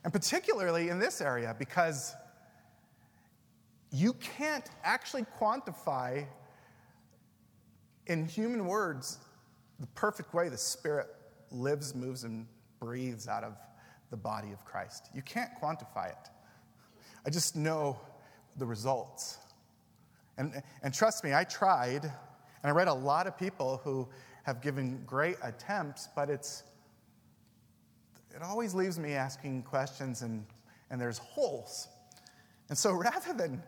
And 0.05 0.13
particularly 0.13 0.89
in 0.89 0.99
this 0.99 1.21
area, 1.21 1.55
because 1.59 2.15
you 3.93 4.15
can't 4.15 4.69
actually 4.83 5.25
quantify 5.39 6.27
in 8.07 8.27
human 8.27 8.67
words 8.67 9.19
the 9.79 9.87
perfect 9.89 10.35
way 10.35 10.49
the 10.49 10.59
Spirit 10.59 11.09
lives, 11.51 11.95
moves, 11.95 12.25
and 12.25 12.47
breathes 12.81 13.29
out 13.29 13.45
of 13.45 13.57
the 14.11 14.17
body 14.17 14.53
of 14.53 14.65
Christ. 14.65 15.09
You 15.15 15.23
can't 15.23 15.51
quantify 15.63 16.11
it. 16.11 16.29
I 17.25 17.31
just 17.31 17.57
know 17.57 17.99
the 18.57 18.67
results. 18.67 19.39
And, 20.39 20.63
and 20.83 20.93
trust 20.93 21.23
me, 21.23 21.35
I 21.35 21.45
tried, 21.45 22.05
and 22.05 22.13
I 22.65 22.71
read 22.71 22.89
a 22.89 22.95
lot 22.95 23.27
of 23.27 23.39
people 23.39 23.81
who 23.85 24.09
have 24.45 24.61
given 24.61 25.03
great 25.07 25.37
attempts, 25.43 26.09
but 26.17 26.31
it's, 26.31 26.63
it 28.35 28.43
always 28.43 28.75
leaves 28.75 28.99
me 28.99 29.13
asking 29.13 29.63
questions 29.63 30.23
and, 30.23 30.45
and 30.91 31.01
there's 31.01 31.19
holes. 31.19 31.89
And 32.69 32.79
so 32.79 32.93
rather 32.95 33.33
than 33.35 33.63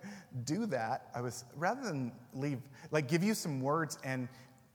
do 0.45 0.67
that, 0.67 1.09
I 1.15 1.21
was, 1.21 1.45
rather 1.57 1.83
than 1.83 2.13
leave, 2.35 2.61
like 2.91 3.09
give 3.09 3.23
you 3.23 3.35
some 3.35 3.61
words 3.61 3.99
and, 4.03 4.29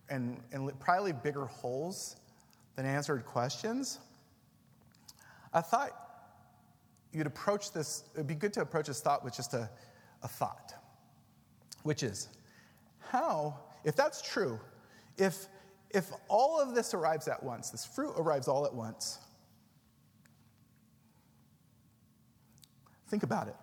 and, 0.09 0.39
and 0.51 0.79
probably 0.79 1.13
bigger 1.13 1.45
holes 1.45 2.17
than 2.75 2.85
answered 2.85 3.25
questions, 3.25 3.99
I 5.53 5.61
thought 5.61 5.91
you'd 7.11 7.27
approach 7.27 7.71
this, 7.71 8.03
it'd 8.13 8.27
be 8.27 8.35
good 8.35 8.53
to 8.53 8.61
approach 8.61 8.87
this 8.87 9.01
thought 9.01 9.23
with 9.23 9.35
just 9.35 9.53
a, 9.53 9.69
a 10.23 10.27
thought, 10.27 10.73
which 11.83 12.03
is 12.03 12.29
how, 12.99 13.59
if 13.83 13.95
that's 13.95 14.21
true, 14.21 14.59
if, 15.17 15.47
if 15.89 16.11
all 16.27 16.59
of 16.59 16.75
this 16.75 16.93
arrives 16.93 17.27
at 17.27 17.41
once, 17.41 17.69
this 17.69 17.85
fruit 17.85 18.13
arrives 18.17 18.47
all 18.47 18.65
at 18.65 18.73
once, 18.73 19.19
think 23.07 23.23
about 23.23 23.47
it. 23.47 23.55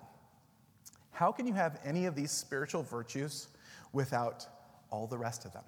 How 1.11 1.31
can 1.31 1.47
you 1.47 1.55
have 1.55 1.79
any 1.85 2.07
of 2.07 2.17
these 2.17 2.31
spiritual 2.31 2.83
virtues 2.83 3.49
without 3.93 4.47
all 4.91 5.07
the 5.07 5.19
rest 5.19 5.45
of 5.45 5.53
them? 5.53 5.63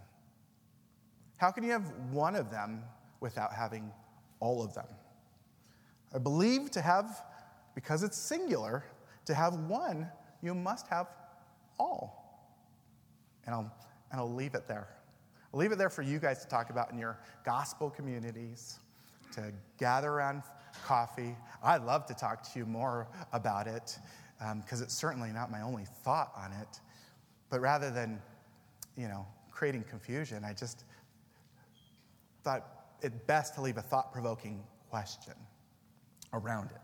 How 1.36 1.50
can 1.50 1.62
you 1.62 1.70
have 1.70 1.84
one 2.10 2.34
of 2.34 2.50
them 2.50 2.82
without 3.20 3.52
having 3.52 3.92
all 4.40 4.64
of 4.64 4.74
them? 4.74 4.86
I 6.14 6.18
believe 6.18 6.70
to 6.72 6.80
have, 6.80 7.22
because 7.74 8.02
it's 8.02 8.16
singular, 8.16 8.84
to 9.26 9.34
have 9.34 9.54
one, 9.54 10.08
you 10.42 10.54
must 10.54 10.86
have 10.88 11.08
all. 11.78 12.52
And 13.44 13.54
I'll, 13.54 13.72
and 14.10 14.20
I'll 14.20 14.32
leave 14.32 14.54
it 14.54 14.66
there. 14.68 14.88
I'll 15.52 15.60
leave 15.60 15.72
it 15.72 15.78
there 15.78 15.90
for 15.90 16.02
you 16.02 16.18
guys 16.18 16.40
to 16.42 16.48
talk 16.48 16.70
about 16.70 16.92
in 16.92 16.98
your 16.98 17.18
gospel 17.44 17.90
communities, 17.90 18.78
to 19.32 19.52
gather 19.78 20.10
around 20.10 20.42
coffee. 20.84 21.36
I'd 21.62 21.82
love 21.82 22.06
to 22.06 22.14
talk 22.14 22.42
to 22.52 22.58
you 22.58 22.66
more 22.66 23.08
about 23.32 23.66
it 23.66 23.98
because 24.38 24.80
um, 24.80 24.84
it's 24.84 24.94
certainly 24.94 25.32
not 25.32 25.50
my 25.50 25.62
only 25.62 25.84
thought 26.04 26.32
on 26.36 26.52
it. 26.52 26.80
But 27.50 27.60
rather 27.60 27.90
than, 27.90 28.20
you 28.96 29.08
know, 29.08 29.26
creating 29.50 29.84
confusion, 29.84 30.44
I 30.44 30.52
just 30.52 30.84
thought 32.42 32.66
it 33.02 33.26
best 33.26 33.54
to 33.54 33.60
leave 33.60 33.76
a 33.76 33.82
thought 33.82 34.12
provoking 34.12 34.62
question 34.90 35.34
around 36.32 36.70
it. 36.70 36.80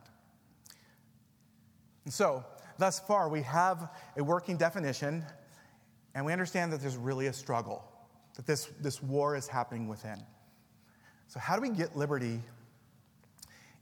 And 2.05 2.13
so, 2.13 2.45
thus 2.79 2.99
far, 3.01 3.29
we 3.29 3.43
have 3.43 3.91
a 4.17 4.25
working 4.25 4.57
definition, 4.57 5.25
and 6.15 6.27
we 6.27 6.33
understand 6.33 6.73
that 6.73 6.81
there's 6.81 6.97
really 6.97 7.29
a 7.29 7.33
struggle, 7.33 7.85
that 8.35 8.47
this, 8.47 8.69
this 8.81 9.03
war 9.03 9.37
is 9.37 9.47
happening 9.47 9.89
within. 9.89 10.21
So, 11.29 11.39
how 11.39 11.57
do 11.57 11.63
we 11.63 11.71
get 11.71 11.97
liberty, 11.97 12.41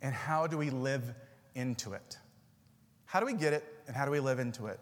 and 0.03 0.15
how 0.15 0.47
do 0.47 0.59
we 0.59 0.71
live 0.71 1.15
into 1.55 1.95
it? 1.95 2.19
How 3.11 3.19
do 3.19 3.27
we 3.27 3.35
get 3.35 3.53
it 3.53 3.65
and 3.89 3.97
how 3.97 4.05
do 4.05 4.13
we 4.13 4.21
live 4.21 4.39
into 4.39 4.67
it? 4.67 4.79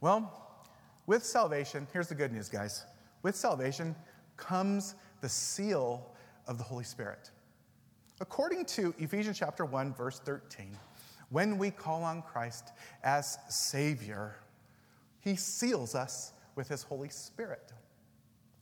Well, 0.00 0.64
with 1.06 1.24
salvation, 1.24 1.86
here's 1.92 2.08
the 2.08 2.14
good 2.14 2.32
news, 2.32 2.48
guys. 2.48 2.84
With 3.22 3.36
salvation 3.36 3.94
comes 4.38 4.94
the 5.20 5.28
seal 5.28 6.10
of 6.46 6.56
the 6.56 6.64
Holy 6.64 6.84
Spirit. 6.84 7.30
According 8.20 8.64
to 8.66 8.94
Ephesians 8.98 9.38
chapter 9.38 9.64
1 9.66 9.92
verse 9.92 10.20
13, 10.20 10.76
when 11.28 11.58
we 11.58 11.70
call 11.70 12.02
on 12.02 12.22
Christ 12.22 12.72
as 13.04 13.36
savior, 13.50 14.36
he 15.20 15.36
seals 15.36 15.94
us 15.94 16.32
with 16.54 16.68
his 16.68 16.82
Holy 16.82 17.10
Spirit. 17.10 17.72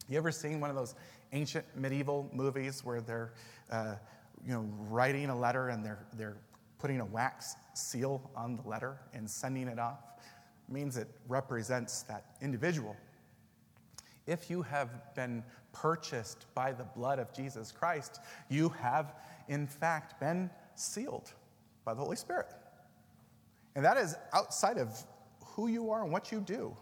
You 0.08 0.18
ever 0.18 0.32
seen 0.32 0.60
one 0.60 0.70
of 0.70 0.76
those 0.76 0.96
ancient 1.32 1.64
medieval 1.76 2.28
movies 2.32 2.84
where 2.84 3.00
they're 3.00 3.32
uh, 3.70 3.94
you 4.44 4.52
know, 4.52 4.68
writing 4.90 5.30
a 5.30 5.38
letter 5.38 5.68
and 5.68 5.84
they're, 5.84 6.04
they're 6.14 6.36
putting 6.78 7.00
a 7.00 7.04
wax 7.04 7.54
seal 7.74 8.30
on 8.36 8.56
the 8.56 8.68
letter 8.68 8.98
and 9.12 9.30
sending 9.30 9.68
it 9.68 9.78
off 9.78 10.00
means 10.68 10.96
it 10.96 11.08
represents 11.28 12.02
that 12.02 12.24
individual. 12.42 12.96
If 14.26 14.50
you 14.50 14.62
have 14.62 15.14
been 15.14 15.44
purchased 15.74 16.46
by 16.54 16.72
the 16.72 16.84
blood 16.84 17.18
of 17.18 17.32
Jesus 17.34 17.70
Christ, 17.70 18.20
you 18.48 18.70
have 18.70 19.14
in 19.48 19.66
fact 19.66 20.18
been 20.18 20.48
sealed 20.76 21.30
by 21.84 21.92
the 21.92 22.00
Holy 22.00 22.16
Spirit. 22.16 22.46
And 23.74 23.84
that 23.84 23.98
is 23.98 24.14
outside 24.32 24.78
of 24.78 25.04
who 25.44 25.66
you 25.68 25.90
are 25.90 26.02
and 26.02 26.10
what 26.10 26.32
you 26.32 26.40
do. 26.40 26.74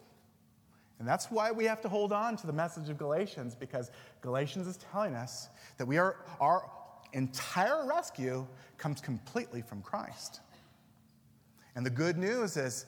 And 0.98 1.08
that's 1.08 1.30
why 1.30 1.50
we 1.50 1.64
have 1.64 1.80
to 1.80 1.88
hold 1.88 2.12
on 2.12 2.36
to 2.36 2.46
the 2.46 2.52
message 2.52 2.88
of 2.88 2.98
Galatians, 2.98 3.54
because 3.54 3.90
Galatians 4.20 4.68
is 4.68 4.76
telling 4.76 5.14
us 5.14 5.48
that 5.78 5.86
we 5.86 5.98
are, 5.98 6.18
our 6.40 6.70
entire 7.12 7.86
rescue 7.86 8.46
comes 8.78 9.00
completely 9.00 9.62
from 9.62 9.82
Christ. 9.82 10.40
And 11.74 11.84
the 11.84 11.90
good 11.90 12.18
news 12.18 12.56
is 12.56 12.86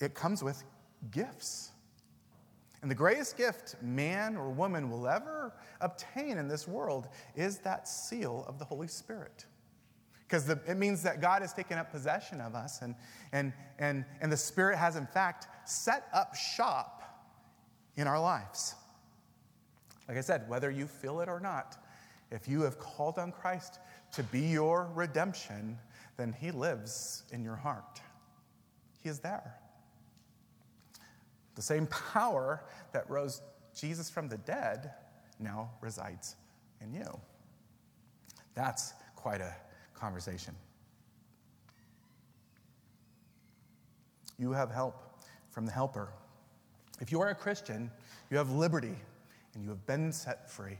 it 0.00 0.14
comes 0.14 0.42
with 0.42 0.64
gifts. 1.10 1.71
And 2.82 2.90
the 2.90 2.96
greatest 2.96 3.36
gift 3.36 3.76
man 3.80 4.36
or 4.36 4.50
woman 4.50 4.90
will 4.90 5.06
ever 5.06 5.54
obtain 5.80 6.36
in 6.36 6.48
this 6.48 6.66
world 6.66 7.08
is 7.36 7.58
that 7.58 7.86
seal 7.86 8.44
of 8.48 8.58
the 8.58 8.64
Holy 8.64 8.88
Spirit. 8.88 9.46
Because 10.26 10.48
it 10.48 10.76
means 10.76 11.02
that 11.02 11.20
God 11.20 11.42
has 11.42 11.52
taken 11.52 11.78
up 11.78 11.92
possession 11.92 12.40
of 12.40 12.54
us, 12.54 12.80
and, 12.82 12.94
and, 13.32 13.52
and, 13.78 14.04
and 14.20 14.32
the 14.32 14.36
Spirit 14.36 14.78
has, 14.78 14.96
in 14.96 15.06
fact, 15.06 15.46
set 15.68 16.08
up 16.12 16.34
shop 16.34 17.02
in 17.96 18.06
our 18.06 18.20
lives. 18.20 18.74
Like 20.08 20.16
I 20.16 20.22
said, 20.22 20.48
whether 20.48 20.70
you 20.70 20.86
feel 20.86 21.20
it 21.20 21.28
or 21.28 21.38
not, 21.38 21.76
if 22.30 22.48
you 22.48 22.62
have 22.62 22.78
called 22.78 23.18
on 23.18 23.30
Christ 23.30 23.78
to 24.12 24.22
be 24.24 24.40
your 24.40 24.90
redemption, 24.94 25.78
then 26.16 26.32
He 26.32 26.50
lives 26.50 27.24
in 27.30 27.44
your 27.44 27.56
heart. 27.56 28.00
He 29.02 29.08
is 29.08 29.20
there. 29.20 29.54
The 31.54 31.62
same 31.62 31.86
power 31.86 32.64
that 32.92 33.08
rose 33.10 33.42
Jesus 33.74 34.10
from 34.10 34.28
the 34.28 34.38
dead 34.38 34.92
now 35.38 35.70
resides 35.80 36.36
in 36.80 36.92
you. 36.92 37.20
That's 38.54 38.94
quite 39.16 39.40
a 39.40 39.54
conversation. 39.94 40.54
You 44.38 44.52
have 44.52 44.70
help 44.70 45.24
from 45.50 45.66
the 45.66 45.72
helper. 45.72 46.08
If 47.00 47.12
you 47.12 47.20
are 47.20 47.28
a 47.28 47.34
Christian, 47.34 47.90
you 48.30 48.36
have 48.36 48.50
liberty 48.50 48.96
and 49.54 49.62
you 49.62 49.68
have 49.70 49.86
been 49.86 50.12
set 50.12 50.50
free. 50.50 50.78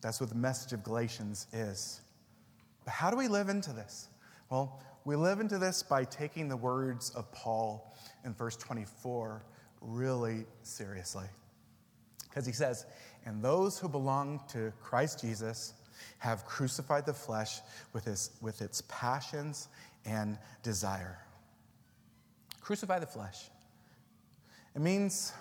That's 0.00 0.20
what 0.20 0.28
the 0.28 0.36
message 0.36 0.72
of 0.72 0.82
Galatians 0.82 1.46
is. 1.52 2.00
But 2.84 2.92
how 2.92 3.10
do 3.10 3.16
we 3.16 3.28
live 3.28 3.48
into 3.48 3.72
this? 3.72 4.08
Well, 4.50 4.82
we 5.04 5.16
live 5.16 5.40
into 5.40 5.58
this 5.58 5.82
by 5.82 6.04
taking 6.04 6.48
the 6.48 6.56
words 6.56 7.10
of 7.10 7.30
Paul 7.32 7.94
in 8.24 8.34
verse 8.34 8.56
24 8.56 9.42
really 9.82 10.44
seriously. 10.62 11.26
Because 12.28 12.46
he 12.46 12.52
says, 12.52 12.86
And 13.26 13.42
those 13.42 13.78
who 13.78 13.88
belong 13.88 14.40
to 14.48 14.72
Christ 14.82 15.20
Jesus 15.20 15.74
have 16.18 16.44
crucified 16.46 17.06
the 17.06 17.14
flesh 17.14 17.60
with, 17.92 18.04
his, 18.04 18.30
with 18.40 18.62
its 18.62 18.82
passions 18.88 19.68
and 20.04 20.38
desire. 20.62 21.18
Crucify 22.60 22.98
the 22.98 23.06
flesh. 23.06 23.50
It 24.74 24.80
means 24.80 25.32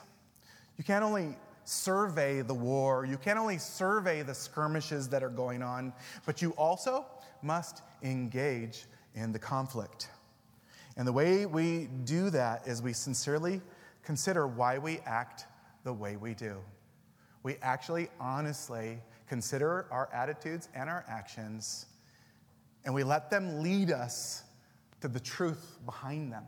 you 0.77 0.83
can't 0.83 1.03
only 1.03 1.37
survey 1.63 2.41
the 2.41 2.53
war, 2.53 3.05
you 3.05 3.17
can't 3.17 3.39
only 3.39 3.57
survey 3.57 4.23
the 4.23 4.33
skirmishes 4.33 5.07
that 5.09 5.23
are 5.23 5.29
going 5.29 5.61
on, 5.61 5.93
but 6.25 6.41
you 6.41 6.51
also 6.51 7.05
must 7.41 7.81
engage 8.03 8.85
in 9.15 9.31
the 9.31 9.39
conflict. 9.39 10.09
And 10.97 11.07
the 11.07 11.13
way 11.13 11.45
we 11.45 11.87
do 12.03 12.29
that 12.31 12.67
is 12.67 12.81
we 12.81 12.93
sincerely 12.93 13.61
consider 14.03 14.47
why 14.47 14.77
we 14.77 14.99
act 15.05 15.45
the 15.83 15.93
way 15.93 16.15
we 16.15 16.33
do. 16.33 16.57
We 17.43 17.57
actually 17.61 18.09
honestly 18.19 18.99
consider 19.27 19.87
our 19.91 20.09
attitudes 20.13 20.69
and 20.75 20.89
our 20.89 21.05
actions, 21.07 21.85
and 22.85 22.93
we 22.93 23.03
let 23.03 23.29
them 23.29 23.61
lead 23.63 23.91
us 23.91 24.43
to 25.01 25.07
the 25.07 25.19
truth 25.19 25.79
behind 25.85 26.31
them. 26.31 26.43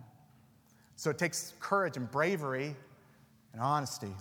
So 0.95 1.09
it 1.09 1.17
takes 1.17 1.53
courage 1.59 1.97
and 1.97 2.09
bravery 2.09 2.75
and 3.53 3.61
honesty. 3.61 4.13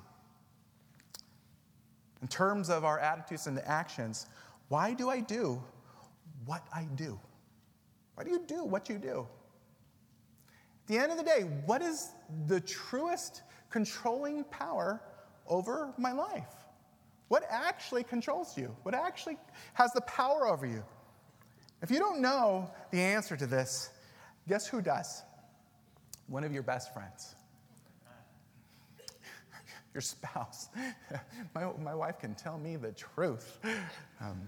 in 2.22 2.28
terms 2.28 2.70
of 2.70 2.84
our 2.84 3.00
attitudes 3.00 3.48
and 3.48 3.58
actions, 3.66 4.26
why 4.68 4.94
do 4.94 5.10
I 5.10 5.20
do 5.20 5.62
what 6.46 6.62
I 6.72 6.84
do? 6.94 7.18
Why 8.14 8.24
do 8.24 8.30
you 8.30 8.42
do 8.46 8.64
what 8.64 8.88
you 8.88 8.98
do? 8.98 9.26
The 10.92 10.98
end 10.98 11.10
of 11.10 11.16
the 11.16 11.24
day, 11.24 11.46
what 11.64 11.80
is 11.80 12.10
the 12.48 12.60
truest 12.60 13.44
controlling 13.70 14.44
power 14.44 15.00
over 15.48 15.94
my 15.96 16.12
life? 16.12 16.52
What 17.28 17.44
actually 17.48 18.04
controls 18.04 18.58
you? 18.58 18.76
What 18.82 18.94
actually 18.94 19.38
has 19.72 19.90
the 19.92 20.02
power 20.02 20.46
over 20.46 20.66
you? 20.66 20.84
If 21.80 21.90
you 21.90 21.98
don't 21.98 22.20
know 22.20 22.70
the 22.90 23.00
answer 23.00 23.38
to 23.38 23.46
this, 23.46 23.88
guess 24.46 24.66
who 24.66 24.82
does? 24.82 25.22
One 26.26 26.44
of 26.44 26.52
your 26.52 26.62
best 26.62 26.92
friends. 26.92 27.36
Your 29.94 30.02
spouse. 30.02 30.68
my, 31.54 31.70
my 31.82 31.94
wife 31.94 32.18
can 32.18 32.34
tell 32.34 32.58
me 32.58 32.76
the 32.76 32.92
truth. 32.92 33.60
Um, 34.20 34.42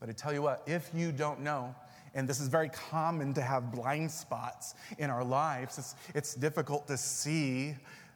but 0.00 0.08
I 0.08 0.12
tell 0.12 0.32
you 0.32 0.40
what, 0.40 0.62
if 0.66 0.90
you 0.94 1.12
don't 1.12 1.40
know, 1.40 1.74
and 2.16 2.26
this 2.26 2.40
is 2.40 2.48
very 2.48 2.70
common 2.70 3.34
to 3.34 3.42
have 3.42 3.70
blind 3.70 4.10
spots 4.10 4.74
in 4.98 5.10
our 5.10 5.22
lives, 5.22 5.76
it's, 5.76 5.94
it's 6.14 6.34
difficult 6.34 6.88
to 6.88 6.96
see 6.96 7.74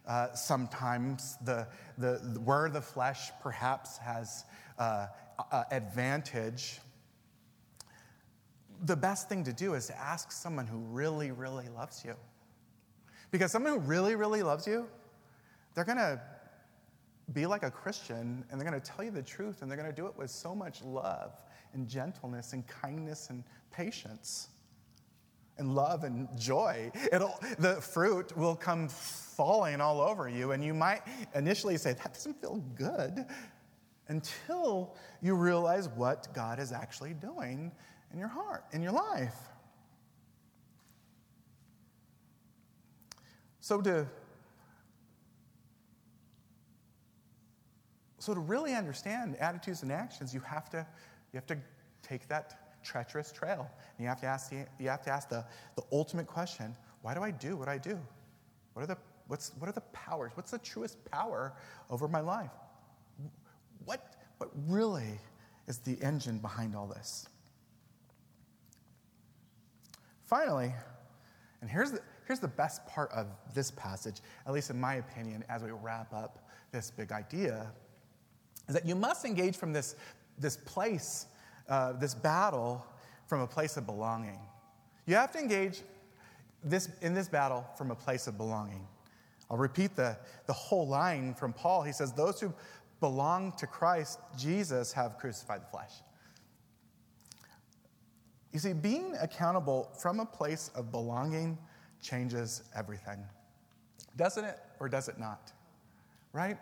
uh, 0.08 0.32
sometimes 0.32 1.36
the, 1.44 1.68
the, 1.98 2.14
where 2.42 2.70
the 2.70 2.80
flesh 2.80 3.30
perhaps 3.42 3.98
has 3.98 4.46
uh, 4.78 5.06
uh, 5.52 5.64
advantage. 5.70 6.80
The 8.86 8.96
best 8.96 9.28
thing 9.28 9.44
to 9.44 9.52
do 9.52 9.74
is 9.74 9.88
to 9.88 9.98
ask 9.98 10.32
someone 10.32 10.66
who 10.66 10.78
really, 10.78 11.30
really 11.30 11.68
loves 11.68 12.02
you. 12.02 12.16
Because 13.30 13.52
someone 13.52 13.74
who 13.74 13.78
really, 13.80 14.16
really 14.16 14.42
loves 14.42 14.66
you, 14.66 14.88
they're 15.74 15.84
going 15.84 15.98
to 15.98 16.18
be 17.34 17.46
like 17.46 17.64
a 17.64 17.70
Christian 17.70 18.46
and 18.50 18.58
they're 18.58 18.68
going 18.68 18.80
to 18.80 18.90
tell 18.90 19.04
you 19.04 19.10
the 19.10 19.22
truth 19.22 19.60
and 19.60 19.70
they're 19.70 19.78
going 19.78 19.90
to 19.90 19.94
do 19.94 20.06
it 20.06 20.16
with 20.16 20.30
so 20.30 20.54
much 20.54 20.82
love 20.82 21.34
and 21.74 21.88
gentleness 21.88 22.52
and 22.52 22.66
kindness 22.66 23.30
and 23.30 23.44
patience 23.70 24.48
and 25.58 25.74
love 25.74 26.04
and 26.04 26.26
joy. 26.38 26.90
It'll, 27.12 27.38
the 27.58 27.74
fruit 27.80 28.36
will 28.36 28.56
come 28.56 28.88
falling 28.88 29.80
all 29.80 30.00
over 30.00 30.28
you, 30.28 30.52
and 30.52 30.64
you 30.64 30.74
might 30.74 31.02
initially 31.34 31.76
say, 31.76 31.92
That 31.92 32.14
doesn't 32.14 32.40
feel 32.40 32.64
good, 32.76 33.26
until 34.08 34.96
you 35.22 35.34
realize 35.34 35.88
what 35.88 36.28
God 36.34 36.58
is 36.58 36.72
actually 36.72 37.14
doing 37.14 37.70
in 38.12 38.18
your 38.18 38.28
heart, 38.28 38.64
in 38.72 38.82
your 38.82 38.92
life. 38.92 39.36
So 43.60 43.80
to 43.82 44.06
so 48.18 48.34
to 48.34 48.40
really 48.40 48.74
understand 48.74 49.36
attitudes 49.36 49.82
and 49.82 49.90
actions, 49.90 50.34
you 50.34 50.40
have 50.40 50.68
to 50.70 50.86
you 51.32 51.36
have 51.36 51.46
to 51.46 51.58
take 52.02 52.28
that 52.28 52.82
treacherous 52.82 53.32
trail. 53.32 53.70
And 53.96 54.04
you 54.04 54.08
have 54.08 54.20
to 54.20 54.26
ask 54.26 54.50
the, 54.50 54.66
you 54.78 54.88
have 54.88 55.02
to 55.02 55.10
ask 55.10 55.28
the, 55.28 55.44
the 55.76 55.82
ultimate 55.92 56.26
question 56.26 56.76
why 57.02 57.14
do 57.14 57.22
I 57.22 57.30
do 57.30 57.56
what 57.56 57.68
I 57.68 57.78
do? 57.78 57.98
What 58.74 58.82
are, 58.82 58.86
the, 58.86 58.98
what's, 59.26 59.52
what 59.58 59.68
are 59.68 59.72
the 59.72 59.80
powers? 59.92 60.32
What's 60.34 60.50
the 60.50 60.58
truest 60.58 61.02
power 61.10 61.54
over 61.88 62.08
my 62.08 62.20
life? 62.20 62.50
What, 63.84 64.14
what 64.38 64.50
really 64.66 65.18
is 65.66 65.78
the 65.78 65.96
engine 66.02 66.38
behind 66.38 66.76
all 66.76 66.86
this? 66.86 67.26
Finally, 70.24 70.72
and 71.62 71.70
here's 71.70 71.90
the, 71.90 72.00
here's 72.26 72.38
the 72.38 72.48
best 72.48 72.86
part 72.86 73.10
of 73.12 73.26
this 73.54 73.70
passage, 73.70 74.20
at 74.46 74.52
least 74.52 74.70
in 74.70 74.80
my 74.80 74.96
opinion, 74.96 75.44
as 75.48 75.62
we 75.62 75.70
wrap 75.70 76.12
up 76.12 76.46
this 76.70 76.90
big 76.90 77.10
idea, 77.10 77.72
is 78.68 78.74
that 78.74 78.86
you 78.86 78.94
must 78.94 79.24
engage 79.24 79.56
from 79.56 79.72
this, 79.72 79.96
this 80.40 80.56
place 80.56 81.26
uh, 81.70 81.92
this 81.92 82.14
battle 82.14 82.84
from 83.28 83.40
a 83.40 83.46
place 83.46 83.76
of 83.76 83.86
belonging. 83.86 84.40
You 85.06 85.14
have 85.14 85.30
to 85.32 85.38
engage 85.38 85.82
this, 86.64 86.90
in 87.00 87.14
this 87.14 87.28
battle 87.28 87.64
from 87.78 87.92
a 87.92 87.94
place 87.94 88.26
of 88.26 88.36
belonging. 88.36 88.86
I'll 89.48 89.56
repeat 89.56 89.94
the, 89.96 90.16
the 90.46 90.52
whole 90.52 90.86
line 90.86 91.34
from 91.34 91.52
Paul. 91.52 91.82
He 91.82 91.92
says, 91.92 92.12
Those 92.12 92.40
who 92.40 92.52
belong 92.98 93.52
to 93.52 93.66
Christ 93.66 94.18
Jesus 94.36 94.92
have 94.92 95.16
crucified 95.16 95.62
the 95.62 95.66
flesh. 95.66 95.92
You 98.52 98.58
see, 98.58 98.72
being 98.72 99.14
accountable 99.20 99.90
from 99.96 100.18
a 100.18 100.26
place 100.26 100.72
of 100.74 100.90
belonging 100.90 101.56
changes 102.02 102.64
everything. 102.76 103.24
Doesn't 104.16 104.44
it, 104.44 104.58
or 104.80 104.88
does 104.88 105.08
it 105.08 105.20
not? 105.20 105.52
Right? 106.32 106.58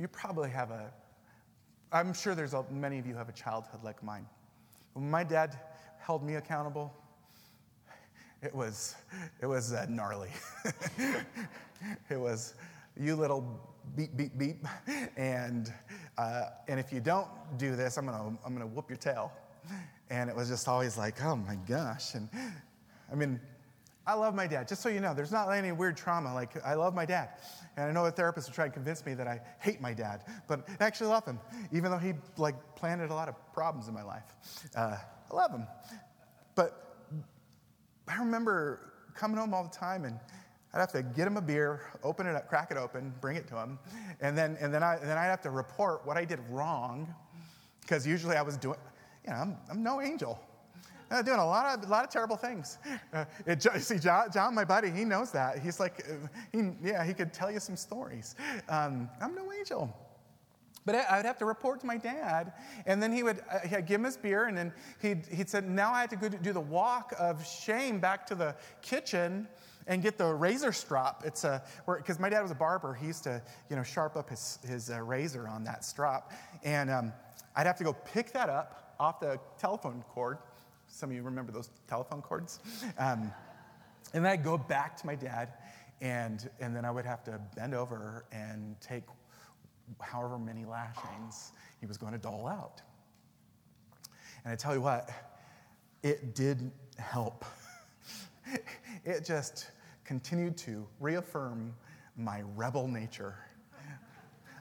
You 0.00 0.08
probably 0.08 0.48
have 0.48 0.70
a 0.70 0.90
I'm 1.92 2.14
sure 2.14 2.34
there's 2.34 2.54
a, 2.54 2.64
many 2.70 2.98
of 2.98 3.06
you 3.06 3.14
have 3.16 3.28
a 3.28 3.32
childhood 3.32 3.82
like 3.82 4.02
mine. 4.02 4.24
When 4.94 5.10
my 5.10 5.24
dad 5.24 5.58
held 5.98 6.22
me 6.22 6.36
accountable, 6.36 6.94
it 8.42 8.54
was, 8.54 8.94
it 9.42 9.46
was 9.46 9.72
uh, 9.72 9.86
gnarly. 9.88 10.30
it 12.10 12.18
was, 12.18 12.54
you 12.96 13.16
little 13.16 13.44
beep, 13.96 14.16
beep, 14.16 14.38
beep. 14.38 14.64
And, 15.16 15.72
uh, 16.16 16.44
and 16.68 16.78
if 16.78 16.92
you 16.92 17.00
don't 17.00 17.28
do 17.58 17.74
this, 17.74 17.96
I'm 17.98 18.06
gonna, 18.06 18.36
I'm 18.46 18.52
gonna 18.52 18.68
whoop 18.68 18.88
your 18.88 18.98
tail. 18.98 19.32
And 20.10 20.30
it 20.30 20.36
was 20.36 20.48
just 20.48 20.68
always 20.68 20.96
like, 20.96 21.22
oh 21.24 21.36
my 21.36 21.56
gosh. 21.68 22.14
And 22.14 22.28
I 23.10 23.16
mean, 23.16 23.40
I 24.06 24.14
love 24.14 24.34
my 24.34 24.46
dad. 24.46 24.66
Just 24.66 24.82
so 24.82 24.88
you 24.88 25.00
know, 25.00 25.14
there's 25.14 25.30
not 25.30 25.48
any 25.50 25.72
weird 25.72 25.96
trauma. 25.96 26.34
Like, 26.34 26.62
I 26.64 26.74
love 26.74 26.94
my 26.94 27.04
dad. 27.04 27.30
And 27.76 27.88
I 27.88 27.92
know 27.92 28.06
a 28.06 28.10
therapist 28.10 28.48
would 28.48 28.54
try 28.54 28.66
to 28.66 28.72
convince 28.72 29.04
me 29.04 29.14
that 29.14 29.28
I 29.28 29.40
hate 29.60 29.80
my 29.80 29.92
dad, 29.92 30.24
but 30.48 30.68
I 30.80 30.84
actually 30.84 31.08
love 31.08 31.24
him, 31.24 31.38
even 31.72 31.90
though 31.90 31.98
he 31.98 32.14
like 32.36 32.56
planted 32.74 33.10
a 33.10 33.14
lot 33.14 33.28
of 33.28 33.34
problems 33.52 33.88
in 33.88 33.94
my 33.94 34.02
life. 34.02 34.24
Uh, 34.74 34.96
I 35.30 35.34
love 35.34 35.52
him. 35.52 35.66
But 36.54 36.96
I 38.08 38.18
remember 38.18 38.92
coming 39.14 39.36
home 39.36 39.54
all 39.54 39.62
the 39.62 39.70
time 39.76 40.04
and 40.04 40.18
I'd 40.72 40.80
have 40.80 40.92
to 40.92 41.02
get 41.02 41.26
him 41.26 41.36
a 41.36 41.40
beer, 41.40 41.82
open 42.02 42.26
it 42.26 42.36
up, 42.36 42.48
crack 42.48 42.70
it 42.70 42.76
open, 42.76 43.12
bring 43.20 43.36
it 43.36 43.48
to 43.48 43.56
him, 43.56 43.78
and 44.20 44.38
then, 44.38 44.56
and 44.60 44.72
then, 44.72 44.82
I, 44.82 44.96
and 44.96 45.08
then 45.08 45.18
I'd 45.18 45.26
have 45.26 45.42
to 45.42 45.50
report 45.50 46.06
what 46.06 46.16
I 46.16 46.24
did 46.24 46.38
wrong, 46.48 47.12
because 47.80 48.06
usually 48.06 48.36
I 48.36 48.42
was 48.42 48.56
doing, 48.56 48.78
you 49.24 49.32
know, 49.32 49.36
I'm, 49.36 49.56
I'm 49.68 49.82
no 49.82 50.00
angel. 50.00 50.40
Uh, 51.10 51.22
doing 51.22 51.40
a 51.40 51.46
lot 51.46 51.78
of, 51.78 51.84
a 51.84 51.90
lot 51.90 52.04
of 52.04 52.10
terrible 52.10 52.36
things. 52.36 52.78
Uh, 53.12 53.24
it, 53.44 53.60
see, 53.82 53.98
John, 53.98 54.30
John, 54.32 54.54
my 54.54 54.64
buddy, 54.64 54.88
he 54.88 55.04
knows 55.04 55.32
that. 55.32 55.58
He's 55.58 55.80
like, 55.80 56.04
uh, 56.08 56.28
he, 56.52 56.70
yeah, 56.80 57.04
he 57.04 57.12
could 57.12 57.32
tell 57.32 57.50
you 57.50 57.58
some 57.58 57.74
stories. 57.74 58.36
Um, 58.68 59.08
I'm 59.20 59.34
no 59.34 59.52
angel. 59.52 59.92
But 60.86 60.94
I 60.94 61.16
would 61.16 61.26
have 61.26 61.38
to 61.38 61.44
report 61.44 61.80
to 61.80 61.86
my 61.86 61.96
dad, 61.96 62.52
and 62.86 63.02
then 63.02 63.12
he 63.12 63.24
would 63.24 63.42
uh, 63.50 63.60
he'd 63.60 63.86
give 63.86 64.00
him 64.00 64.04
his 64.04 64.16
beer, 64.16 64.46
and 64.46 64.56
then 64.56 64.72
he'd, 65.02 65.26
he'd 65.26 65.48
said, 65.48 65.68
Now 65.68 65.92
I 65.92 66.02
have 66.02 66.10
to 66.10 66.16
go 66.16 66.28
do 66.28 66.52
the 66.52 66.60
walk 66.60 67.12
of 67.18 67.44
shame 67.44 67.98
back 67.98 68.26
to 68.28 68.36
the 68.36 68.54
kitchen 68.80 69.48
and 69.86 70.02
get 70.02 70.16
the 70.16 70.26
razor 70.26 70.72
strop. 70.72 71.24
It's 71.26 71.42
a, 71.44 71.62
because 71.86 72.20
my 72.20 72.28
dad 72.28 72.42
was 72.42 72.50
a 72.50 72.56
barber, 72.56 72.94
he 72.94 73.08
used 73.08 73.24
to, 73.24 73.42
you 73.68 73.76
know, 73.76 73.82
sharp 73.82 74.16
up 74.16 74.30
his, 74.30 74.58
his 74.66 74.88
uh, 74.88 75.00
razor 75.00 75.48
on 75.48 75.64
that 75.64 75.84
strop. 75.84 76.32
And 76.62 76.90
um, 76.90 77.12
I'd 77.56 77.66
have 77.66 77.78
to 77.78 77.84
go 77.84 77.92
pick 77.92 78.32
that 78.32 78.48
up 78.48 78.94
off 79.00 79.18
the 79.18 79.40
telephone 79.58 80.04
cord 80.10 80.38
some 80.90 81.10
of 81.10 81.16
you 81.16 81.22
remember 81.22 81.52
those 81.52 81.70
telephone 81.88 82.20
cords. 82.20 82.60
Um, 82.98 83.32
and 84.12 84.24
then 84.24 84.26
I'd 84.26 84.44
go 84.44 84.58
back 84.58 84.96
to 84.98 85.06
my 85.06 85.14
dad, 85.14 85.50
and, 86.00 86.50
and 86.60 86.74
then 86.74 86.84
I 86.84 86.90
would 86.90 87.06
have 87.06 87.22
to 87.24 87.40
bend 87.56 87.74
over 87.74 88.24
and 88.32 88.78
take 88.80 89.04
however 90.00 90.38
many 90.38 90.64
lashings 90.64 91.52
he 91.80 91.86
was 91.86 91.96
going 91.96 92.12
to 92.12 92.18
dole 92.18 92.46
out. 92.46 92.82
And 94.44 94.52
I 94.52 94.56
tell 94.56 94.74
you 94.74 94.80
what, 94.80 95.10
it 96.02 96.34
did 96.34 96.70
help. 96.98 97.44
it 99.04 99.24
just 99.24 99.70
continued 100.04 100.56
to 100.58 100.86
reaffirm 100.98 101.74
my 102.16 102.42
rebel 102.56 102.88
nature. 102.88 103.36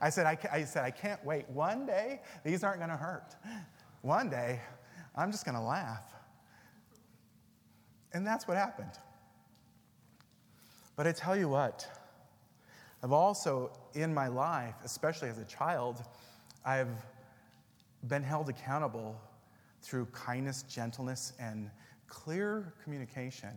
I 0.01 0.09
said, 0.09 0.25
I, 0.25 0.37
I 0.51 0.63
said, 0.63 0.85
I 0.85 0.91
can't 0.91 1.23
wait. 1.25 1.49
One 1.49 1.85
day, 1.85 2.21
these 2.45 2.63
aren't 2.63 2.79
going 2.79 2.89
to 2.89 2.97
hurt. 2.97 3.35
One 4.01 4.29
day, 4.29 4.61
I'm 5.15 5.31
just 5.31 5.43
going 5.43 5.55
to 5.55 5.61
laugh. 5.61 6.03
And 8.13 8.25
that's 8.25 8.47
what 8.47 8.57
happened. 8.57 8.91
But 10.95 11.07
I 11.07 11.11
tell 11.11 11.37
you 11.37 11.47
what, 11.47 11.87
I've 13.01 13.13
also, 13.13 13.71
in 13.93 14.13
my 14.13 14.27
life, 14.27 14.75
especially 14.83 15.29
as 15.29 15.37
a 15.37 15.45
child, 15.45 16.03
I've 16.65 16.89
been 18.07 18.23
held 18.23 18.49
accountable 18.49 19.19
through 19.81 20.07
kindness, 20.07 20.63
gentleness, 20.63 21.33
and 21.39 21.69
clear 22.07 22.73
communication. 22.83 23.51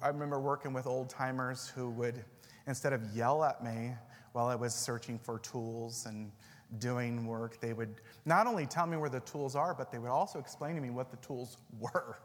I 0.00 0.08
remember 0.08 0.38
working 0.38 0.72
with 0.72 0.86
old 0.86 1.08
timers 1.10 1.68
who 1.68 1.90
would, 1.90 2.24
instead 2.68 2.92
of 2.92 3.02
yell 3.14 3.42
at 3.42 3.64
me 3.64 3.94
while 4.32 4.46
I 4.46 4.54
was 4.54 4.74
searching 4.74 5.18
for 5.18 5.40
tools 5.40 6.06
and 6.06 6.30
doing 6.78 7.26
work, 7.26 7.60
they 7.60 7.72
would 7.72 8.00
not 8.24 8.46
only 8.46 8.66
tell 8.66 8.86
me 8.86 8.96
where 8.96 9.10
the 9.10 9.20
tools 9.20 9.56
are, 9.56 9.74
but 9.74 9.90
they 9.90 9.98
would 9.98 10.10
also 10.10 10.38
explain 10.38 10.76
to 10.76 10.80
me 10.80 10.90
what 10.90 11.10
the 11.10 11.16
tools 11.16 11.56
were. 11.80 12.18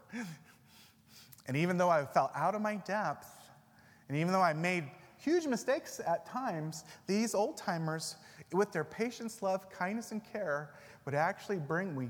And 1.50 1.56
even 1.56 1.76
though 1.76 1.88
I 1.90 2.04
felt 2.04 2.30
out 2.36 2.54
of 2.54 2.62
my 2.62 2.76
depth, 2.76 3.26
and 4.06 4.16
even 4.16 4.32
though 4.32 4.40
I 4.40 4.52
made 4.52 4.84
huge 5.18 5.48
mistakes 5.48 6.00
at 6.06 6.24
times, 6.24 6.84
these 7.08 7.34
old 7.34 7.56
timers, 7.56 8.14
with 8.52 8.70
their 8.70 8.84
patience, 8.84 9.42
love, 9.42 9.68
kindness, 9.68 10.12
and 10.12 10.22
care, 10.32 10.70
would 11.04 11.14
actually 11.16 11.56
bring 11.56 11.98
me 11.98 12.08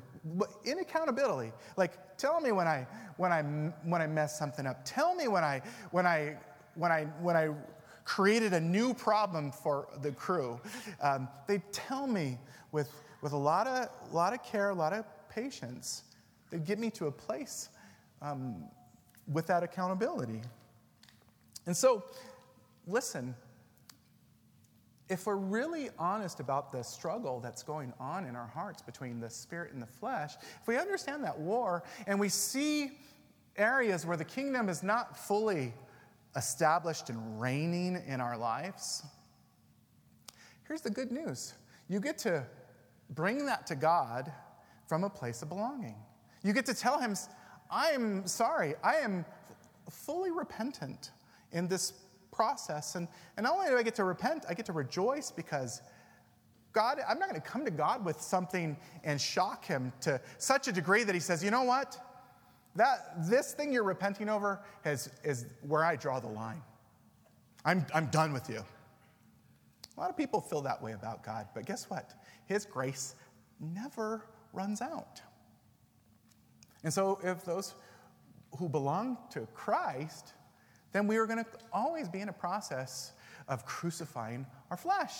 in 0.67 0.81
accountability. 0.81 1.53
Like, 1.79 2.19
tell 2.19 2.39
me 2.43 2.53
when 2.53 2.69
I 2.69 2.87
when 3.17 3.33
I 3.33 3.41
when 3.83 4.03
I 4.03 4.07
mess 4.07 4.39
something 4.39 4.67
up. 4.67 4.83
Tell 4.85 5.15
me 5.15 5.27
when 5.27 5.43
I 5.43 5.63
when 5.91 6.05
I 6.05 6.37
when 6.75 6.93
I 6.93 7.05
when 7.23 7.35
I 7.35 7.49
created 8.05 8.53
a 8.53 8.61
new 8.61 8.93
problem 8.93 9.53
for 9.53 9.89
the 10.03 10.13
crew. 10.13 10.61
Um, 11.01 11.29
they 11.47 11.63
tell 11.73 12.07
me 12.07 12.37
with 12.73 12.93
with 13.23 13.33
a 13.33 13.39
lot 13.39 13.67
of 13.67 13.89
lot 14.13 14.35
of 14.35 14.43
care, 14.43 14.69
a 14.69 14.75
lot 14.75 14.93
of 14.93 15.07
patience. 15.31 16.03
They 16.51 16.59
get 16.59 16.79
me 16.79 16.91
to 16.91 17.07
a 17.07 17.11
place 17.11 17.71
um, 18.21 18.65
with 19.31 19.47
that 19.47 19.63
accountability. 19.63 20.43
And 21.67 21.77
so, 21.77 22.05
listen, 22.87 23.35
if 25.09 25.27
we're 25.27 25.37
really 25.37 25.91
honest 25.99 26.41
about 26.41 26.73
the 26.73 26.83
struggle 26.83 27.41
that's 27.41 27.63
going 27.63 27.93
on 27.99 28.27
in 28.27 28.37
our 28.37 28.47
hearts 28.47 28.81
between 28.81 29.21
the 29.21 29.29
spirit 29.29 29.73
and 29.73 29.83
the 29.83 29.87
flesh, 29.87 30.35
if 30.61 30.69
we 30.69 30.77
understand 30.79 31.25
that 31.25 31.39
war 31.39 31.83
and 32.07 32.19
we 32.19 32.29
see 32.29 32.93
areas 33.57 34.07
where 34.07 34.17
the 34.17 34.25
kingdom 34.25 34.69
is 34.69 34.83
not 34.83 35.17
fully 35.17 35.75
established 36.37 37.11
and 37.11 37.41
reigning 37.41 38.01
in 38.07 38.21
our 38.21 38.39
lives, 38.39 39.03
here's 40.67 40.81
the 40.81 40.91
good 40.91 41.11
news 41.11 41.55
you 41.89 41.99
get 41.99 42.17
to 42.19 42.45
bring 43.11 43.45
that 43.47 43.67
to 43.67 43.75
God 43.75 44.33
from 44.87 45.03
a 45.03 45.11
place 45.11 45.43
of 45.43 45.49
belonging. 45.49 45.97
You 46.45 46.53
get 46.53 46.67
to 46.67 46.75
tell 46.75 47.01
Him, 47.01 47.17
I 47.71 47.91
am 47.91 48.27
sorry, 48.27 48.75
I 48.83 48.97
am 48.97 49.25
fully 49.89 50.31
repentant 50.31 51.11
in 51.53 51.69
this 51.69 51.93
process. 52.33 52.95
And, 52.95 53.09
and 53.37 53.45
not 53.45 53.55
only 53.55 53.69
do 53.69 53.77
I 53.77 53.83
get 53.83 53.95
to 53.97 54.05
repent, 54.05 54.45
I 54.49 54.55
get 54.55 54.67
to 54.67 54.73
rejoice 54.73 55.31
because 55.31 55.83
God, 56.73 56.99
I'm 57.09 57.19
not 57.19 57.29
going 57.29 57.41
to 57.41 57.47
come 57.47 57.65
to 57.65 57.71
God 57.71 58.05
with 58.05 58.21
something 58.21 58.77
and 59.05 59.21
shock 59.21 59.65
him 59.65 59.93
to 60.03 60.21
such 60.39 60.69
a 60.69 60.73
degree 60.73 61.03
that 61.03 61.15
he 61.15 61.21
says, 61.21 61.43
you 61.43 61.51
know 61.51 61.65
what? 61.65 61.99
That 62.77 63.29
this 63.29 63.53
thing 63.53 63.73
you're 63.73 63.83
repenting 63.85 64.29
over 64.29 64.61
has, 64.85 65.11
is 65.25 65.47
where 65.67 65.85
I 65.85 65.97
draw 65.97 66.21
the 66.21 66.29
line. 66.29 66.63
I'm, 67.65 67.85
I'm 67.93 68.07
done 68.07 68.33
with 68.33 68.49
you. 68.49 68.63
A 69.97 70.01
lot 70.01 70.11
of 70.11 70.17
people 70.17 70.41
feel 70.41 70.63
that 70.63 70.81
way 70.81 70.93
about 70.93 71.25
God, 71.25 71.49
but 71.55 71.67
guess 71.67 71.91
what? 71.91 72.15
His 72.47 72.65
grace 72.65 73.17
never 73.61 74.25
runs 74.53 74.81
out. 74.81 75.21
And 76.83 76.93
so, 76.93 77.19
if 77.23 77.45
those 77.45 77.75
who 78.59 78.69
belong 78.69 79.19
to 79.31 79.47
Christ, 79.55 80.33
then 80.93 81.07
we 81.07 81.17
are 81.17 81.27
going 81.27 81.45
to 81.45 81.51
always 81.73 82.09
be 82.09 82.21
in 82.21 82.29
a 82.29 82.33
process 82.33 83.13
of 83.49 83.65
crucifying 83.65 84.47
our 84.71 84.77
flesh. 84.77 85.15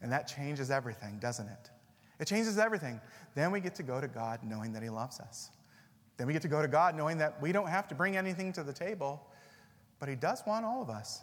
And 0.00 0.10
that 0.10 0.26
changes 0.26 0.70
everything, 0.70 1.18
doesn't 1.20 1.46
it? 1.46 1.70
It 2.18 2.26
changes 2.26 2.58
everything. 2.58 3.00
Then 3.34 3.52
we 3.52 3.60
get 3.60 3.74
to 3.76 3.82
go 3.82 4.00
to 4.00 4.08
God 4.08 4.40
knowing 4.42 4.72
that 4.72 4.82
He 4.82 4.90
loves 4.90 5.20
us. 5.20 5.50
Then 6.16 6.26
we 6.26 6.32
get 6.32 6.42
to 6.42 6.48
go 6.48 6.62
to 6.62 6.68
God 6.68 6.96
knowing 6.96 7.18
that 7.18 7.40
we 7.40 7.52
don't 7.52 7.68
have 7.68 7.88
to 7.88 7.94
bring 7.94 8.16
anything 8.16 8.52
to 8.54 8.62
the 8.62 8.72
table, 8.72 9.26
but 9.98 10.08
He 10.08 10.14
does 10.14 10.42
want 10.46 10.64
all 10.64 10.82
of 10.82 10.90
us. 10.90 11.22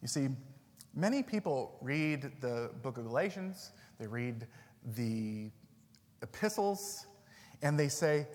You 0.00 0.08
see, 0.08 0.28
many 0.94 1.22
people 1.22 1.78
read 1.80 2.30
the 2.40 2.70
book 2.82 2.98
of 2.98 3.04
Galatians, 3.04 3.72
they 3.98 4.06
read 4.06 4.46
the 4.96 5.50
epistles, 6.22 7.06
and 7.62 7.78
they 7.78 7.88
say, 7.88 8.26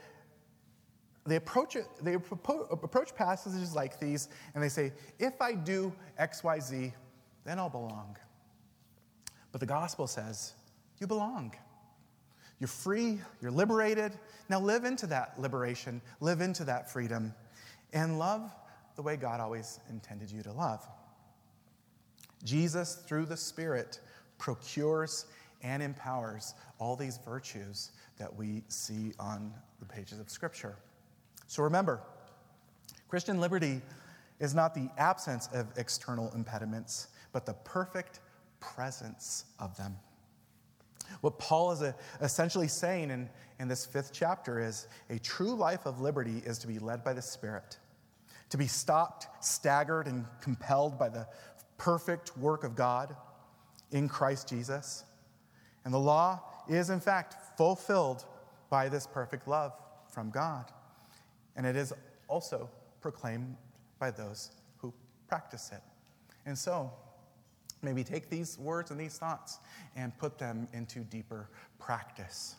they 1.25 1.35
approach 1.35 1.75
it, 1.75 1.85
they 2.01 2.15
approach 2.15 3.13
passages 3.15 3.75
like 3.75 3.99
these, 3.99 4.29
and 4.55 4.63
they 4.63 4.69
say, 4.69 4.93
if 5.19 5.41
I 5.41 5.53
do 5.53 5.93
X, 6.17 6.43
Y, 6.43 6.59
Z, 6.59 6.93
then 7.45 7.59
I'll 7.59 7.69
belong. 7.69 8.17
But 9.51 9.59
the 9.59 9.67
gospel 9.67 10.07
says, 10.07 10.53
you 10.99 11.07
belong. 11.07 11.53
You're 12.59 12.67
free, 12.67 13.19
you're 13.41 13.51
liberated. 13.51 14.13
Now 14.49 14.59
live 14.59 14.85
into 14.85 15.07
that 15.07 15.39
liberation, 15.39 16.01
live 16.19 16.41
into 16.41 16.63
that 16.65 16.91
freedom, 16.91 17.33
and 17.93 18.19
love 18.19 18.51
the 18.95 19.01
way 19.01 19.15
God 19.15 19.39
always 19.39 19.79
intended 19.89 20.29
you 20.29 20.43
to 20.43 20.51
love. 20.51 20.85
Jesus, 22.43 22.95
through 23.07 23.25
the 23.27 23.37
Spirit, 23.37 23.99
procures 24.37 25.25
and 25.61 25.83
empowers 25.83 26.53
all 26.79 26.95
these 26.95 27.19
virtues 27.25 27.91
that 28.17 28.33
we 28.33 28.63
see 28.67 29.13
on 29.19 29.53
the 29.79 29.85
pages 29.85 30.19
of 30.19 30.29
Scripture. 30.29 30.77
So 31.47 31.63
remember, 31.63 32.01
Christian 33.07 33.39
liberty 33.39 33.81
is 34.39 34.53
not 34.53 34.73
the 34.73 34.89
absence 34.97 35.49
of 35.53 35.67
external 35.77 36.31
impediments, 36.33 37.07
but 37.31 37.45
the 37.45 37.53
perfect 37.53 38.19
presence 38.59 39.45
of 39.59 39.75
them. 39.77 39.97
What 41.21 41.39
Paul 41.39 41.71
is 41.71 41.81
uh, 41.81 41.93
essentially 42.21 42.67
saying 42.67 43.09
in, 43.09 43.29
in 43.59 43.67
this 43.67 43.85
fifth 43.85 44.11
chapter 44.13 44.59
is 44.59 44.87
a 45.09 45.19
true 45.19 45.55
life 45.55 45.85
of 45.85 45.99
liberty 45.99 46.41
is 46.45 46.59
to 46.59 46.67
be 46.67 46.79
led 46.79 47.03
by 47.03 47.13
the 47.13 47.21
Spirit, 47.21 47.77
to 48.49 48.57
be 48.57 48.67
stopped, 48.67 49.27
staggered, 49.43 50.07
and 50.07 50.25
compelled 50.41 50.99
by 50.99 51.09
the 51.09 51.27
perfect 51.77 52.37
work 52.37 52.63
of 52.63 52.75
God 52.75 53.15
in 53.91 54.07
Christ 54.07 54.47
Jesus. 54.47 55.03
And 55.89 55.93
the 55.95 55.99
law 55.99 56.39
is, 56.67 56.91
in 56.91 56.99
fact, 56.99 57.57
fulfilled 57.57 58.23
by 58.69 58.89
this 58.89 59.07
perfect 59.07 59.47
love 59.47 59.73
from 60.07 60.29
God. 60.29 60.71
And 61.55 61.65
it 61.65 61.75
is 61.75 61.91
also 62.27 62.69
proclaimed 63.01 63.57
by 63.97 64.11
those 64.11 64.51
who 64.77 64.93
practice 65.27 65.71
it. 65.73 65.81
And 66.45 66.55
so, 66.55 66.91
maybe 67.81 68.03
take 68.03 68.29
these 68.29 68.59
words 68.59 68.91
and 68.91 68.99
these 68.99 69.17
thoughts 69.17 69.57
and 69.95 70.15
put 70.19 70.37
them 70.37 70.67
into 70.73 70.99
deeper 70.99 71.49
practice. 71.79 72.53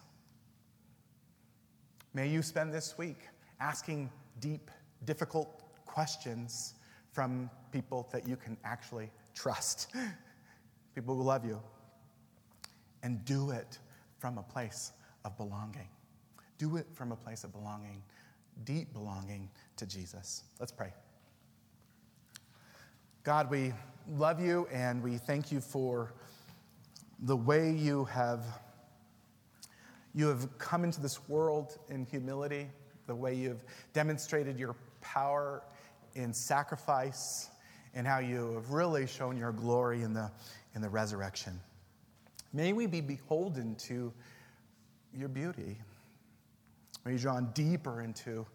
May 2.12 2.30
you 2.30 2.42
spend 2.42 2.74
this 2.74 2.98
week 2.98 3.28
asking 3.60 4.10
deep, 4.40 4.72
difficult 5.04 5.62
questions 5.86 6.74
from 7.12 7.48
people 7.70 8.08
that 8.10 8.26
you 8.26 8.34
can 8.34 8.56
actually 8.64 9.08
trust, 9.36 9.94
people 10.96 11.14
who 11.14 11.22
love 11.22 11.44
you. 11.44 11.62
And 13.02 13.24
do 13.24 13.50
it 13.50 13.78
from 14.18 14.38
a 14.38 14.42
place 14.42 14.92
of 15.24 15.36
belonging. 15.36 15.88
Do 16.58 16.76
it 16.76 16.86
from 16.92 17.12
a 17.12 17.16
place 17.16 17.44
of 17.44 17.52
belonging, 17.52 18.02
deep 18.64 18.92
belonging 18.92 19.48
to 19.76 19.86
Jesus. 19.86 20.42
Let's 20.58 20.72
pray. 20.72 20.92
God, 23.22 23.50
we 23.50 23.72
love 24.16 24.40
you 24.40 24.66
and 24.72 25.02
we 25.02 25.16
thank 25.16 25.52
you 25.52 25.60
for 25.60 26.12
the 27.20 27.36
way 27.36 27.70
you 27.70 28.04
have 28.06 28.44
you 30.14 30.26
have 30.26 30.58
come 30.58 30.82
into 30.84 31.00
this 31.00 31.28
world 31.28 31.78
in 31.88 32.04
humility, 32.04 32.68
the 33.06 33.14
way 33.14 33.34
you've 33.34 33.64
demonstrated 33.92 34.58
your 34.58 34.74
power 35.00 35.62
in 36.14 36.34
sacrifice, 36.34 37.48
and 37.94 38.06
how 38.06 38.18
you 38.18 38.54
have 38.54 38.70
really 38.70 39.06
shown 39.06 39.36
your 39.36 39.52
glory 39.52 40.02
in 40.02 40.12
the, 40.12 40.30
in 40.74 40.82
the 40.82 40.88
resurrection. 40.88 41.60
May 42.52 42.72
we 42.72 42.86
be 42.86 43.00
beholden 43.00 43.76
to 43.76 44.12
your 45.14 45.28
beauty. 45.28 45.78
May 47.04 47.12
you 47.12 47.18
drawn 47.18 47.50
deeper 47.54 48.02
into 48.02 48.46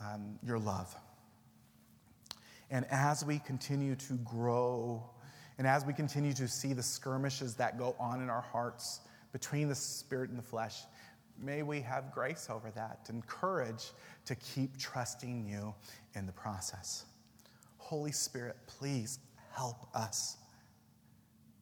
um, 0.00 0.38
your 0.44 0.58
love. 0.58 0.94
And 2.70 2.86
as 2.90 3.24
we 3.24 3.38
continue 3.38 3.96
to 3.96 4.14
grow, 4.14 5.02
and 5.58 5.66
as 5.66 5.84
we 5.84 5.92
continue 5.92 6.32
to 6.34 6.48
see 6.48 6.72
the 6.72 6.82
skirmishes 6.82 7.54
that 7.56 7.78
go 7.78 7.94
on 7.98 8.22
in 8.22 8.30
our 8.30 8.40
hearts 8.40 9.00
between 9.32 9.68
the 9.68 9.74
spirit 9.74 10.30
and 10.30 10.38
the 10.38 10.42
flesh, 10.42 10.82
may 11.38 11.62
we 11.62 11.80
have 11.80 12.12
grace 12.12 12.48
over 12.50 12.70
that 12.70 13.00
and 13.08 13.26
courage 13.26 13.90
to 14.24 14.34
keep 14.36 14.78
trusting 14.78 15.46
you 15.46 15.74
in 16.14 16.26
the 16.26 16.32
process. 16.32 17.04
Holy 17.76 18.12
Spirit, 18.12 18.56
please 18.66 19.18
help 19.50 19.86
us. 19.94 20.38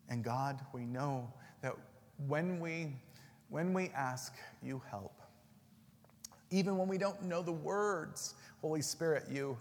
And 0.09 0.22
God, 0.22 0.61
we 0.72 0.85
know 0.85 1.33
that 1.62 1.74
when 2.26 2.61
we, 2.61 2.92
when 3.48 3.72
we 3.72 3.90
ask, 3.94 4.34
you 4.62 4.82
help. 4.90 5.20
Even 6.50 6.76
when 6.76 6.88
we 6.88 6.98
don't 6.98 7.22
know 7.22 7.42
the 7.42 7.52
words, 7.52 8.34
Holy 8.61 8.82
Spirit, 8.82 9.24
you, 9.30 9.56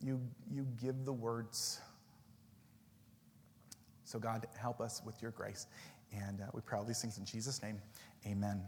you, 0.00 0.20
you 0.50 0.66
give 0.80 1.04
the 1.04 1.12
words. 1.12 1.80
So, 4.04 4.18
God, 4.18 4.46
help 4.58 4.80
us 4.80 5.00
with 5.04 5.20
your 5.22 5.30
grace. 5.30 5.66
And 6.12 6.40
uh, 6.42 6.44
we 6.52 6.60
pray 6.60 6.78
all 6.78 6.84
these 6.84 7.00
things 7.00 7.16
in 7.16 7.24
Jesus' 7.24 7.62
name. 7.62 7.80
Amen. 8.26 8.62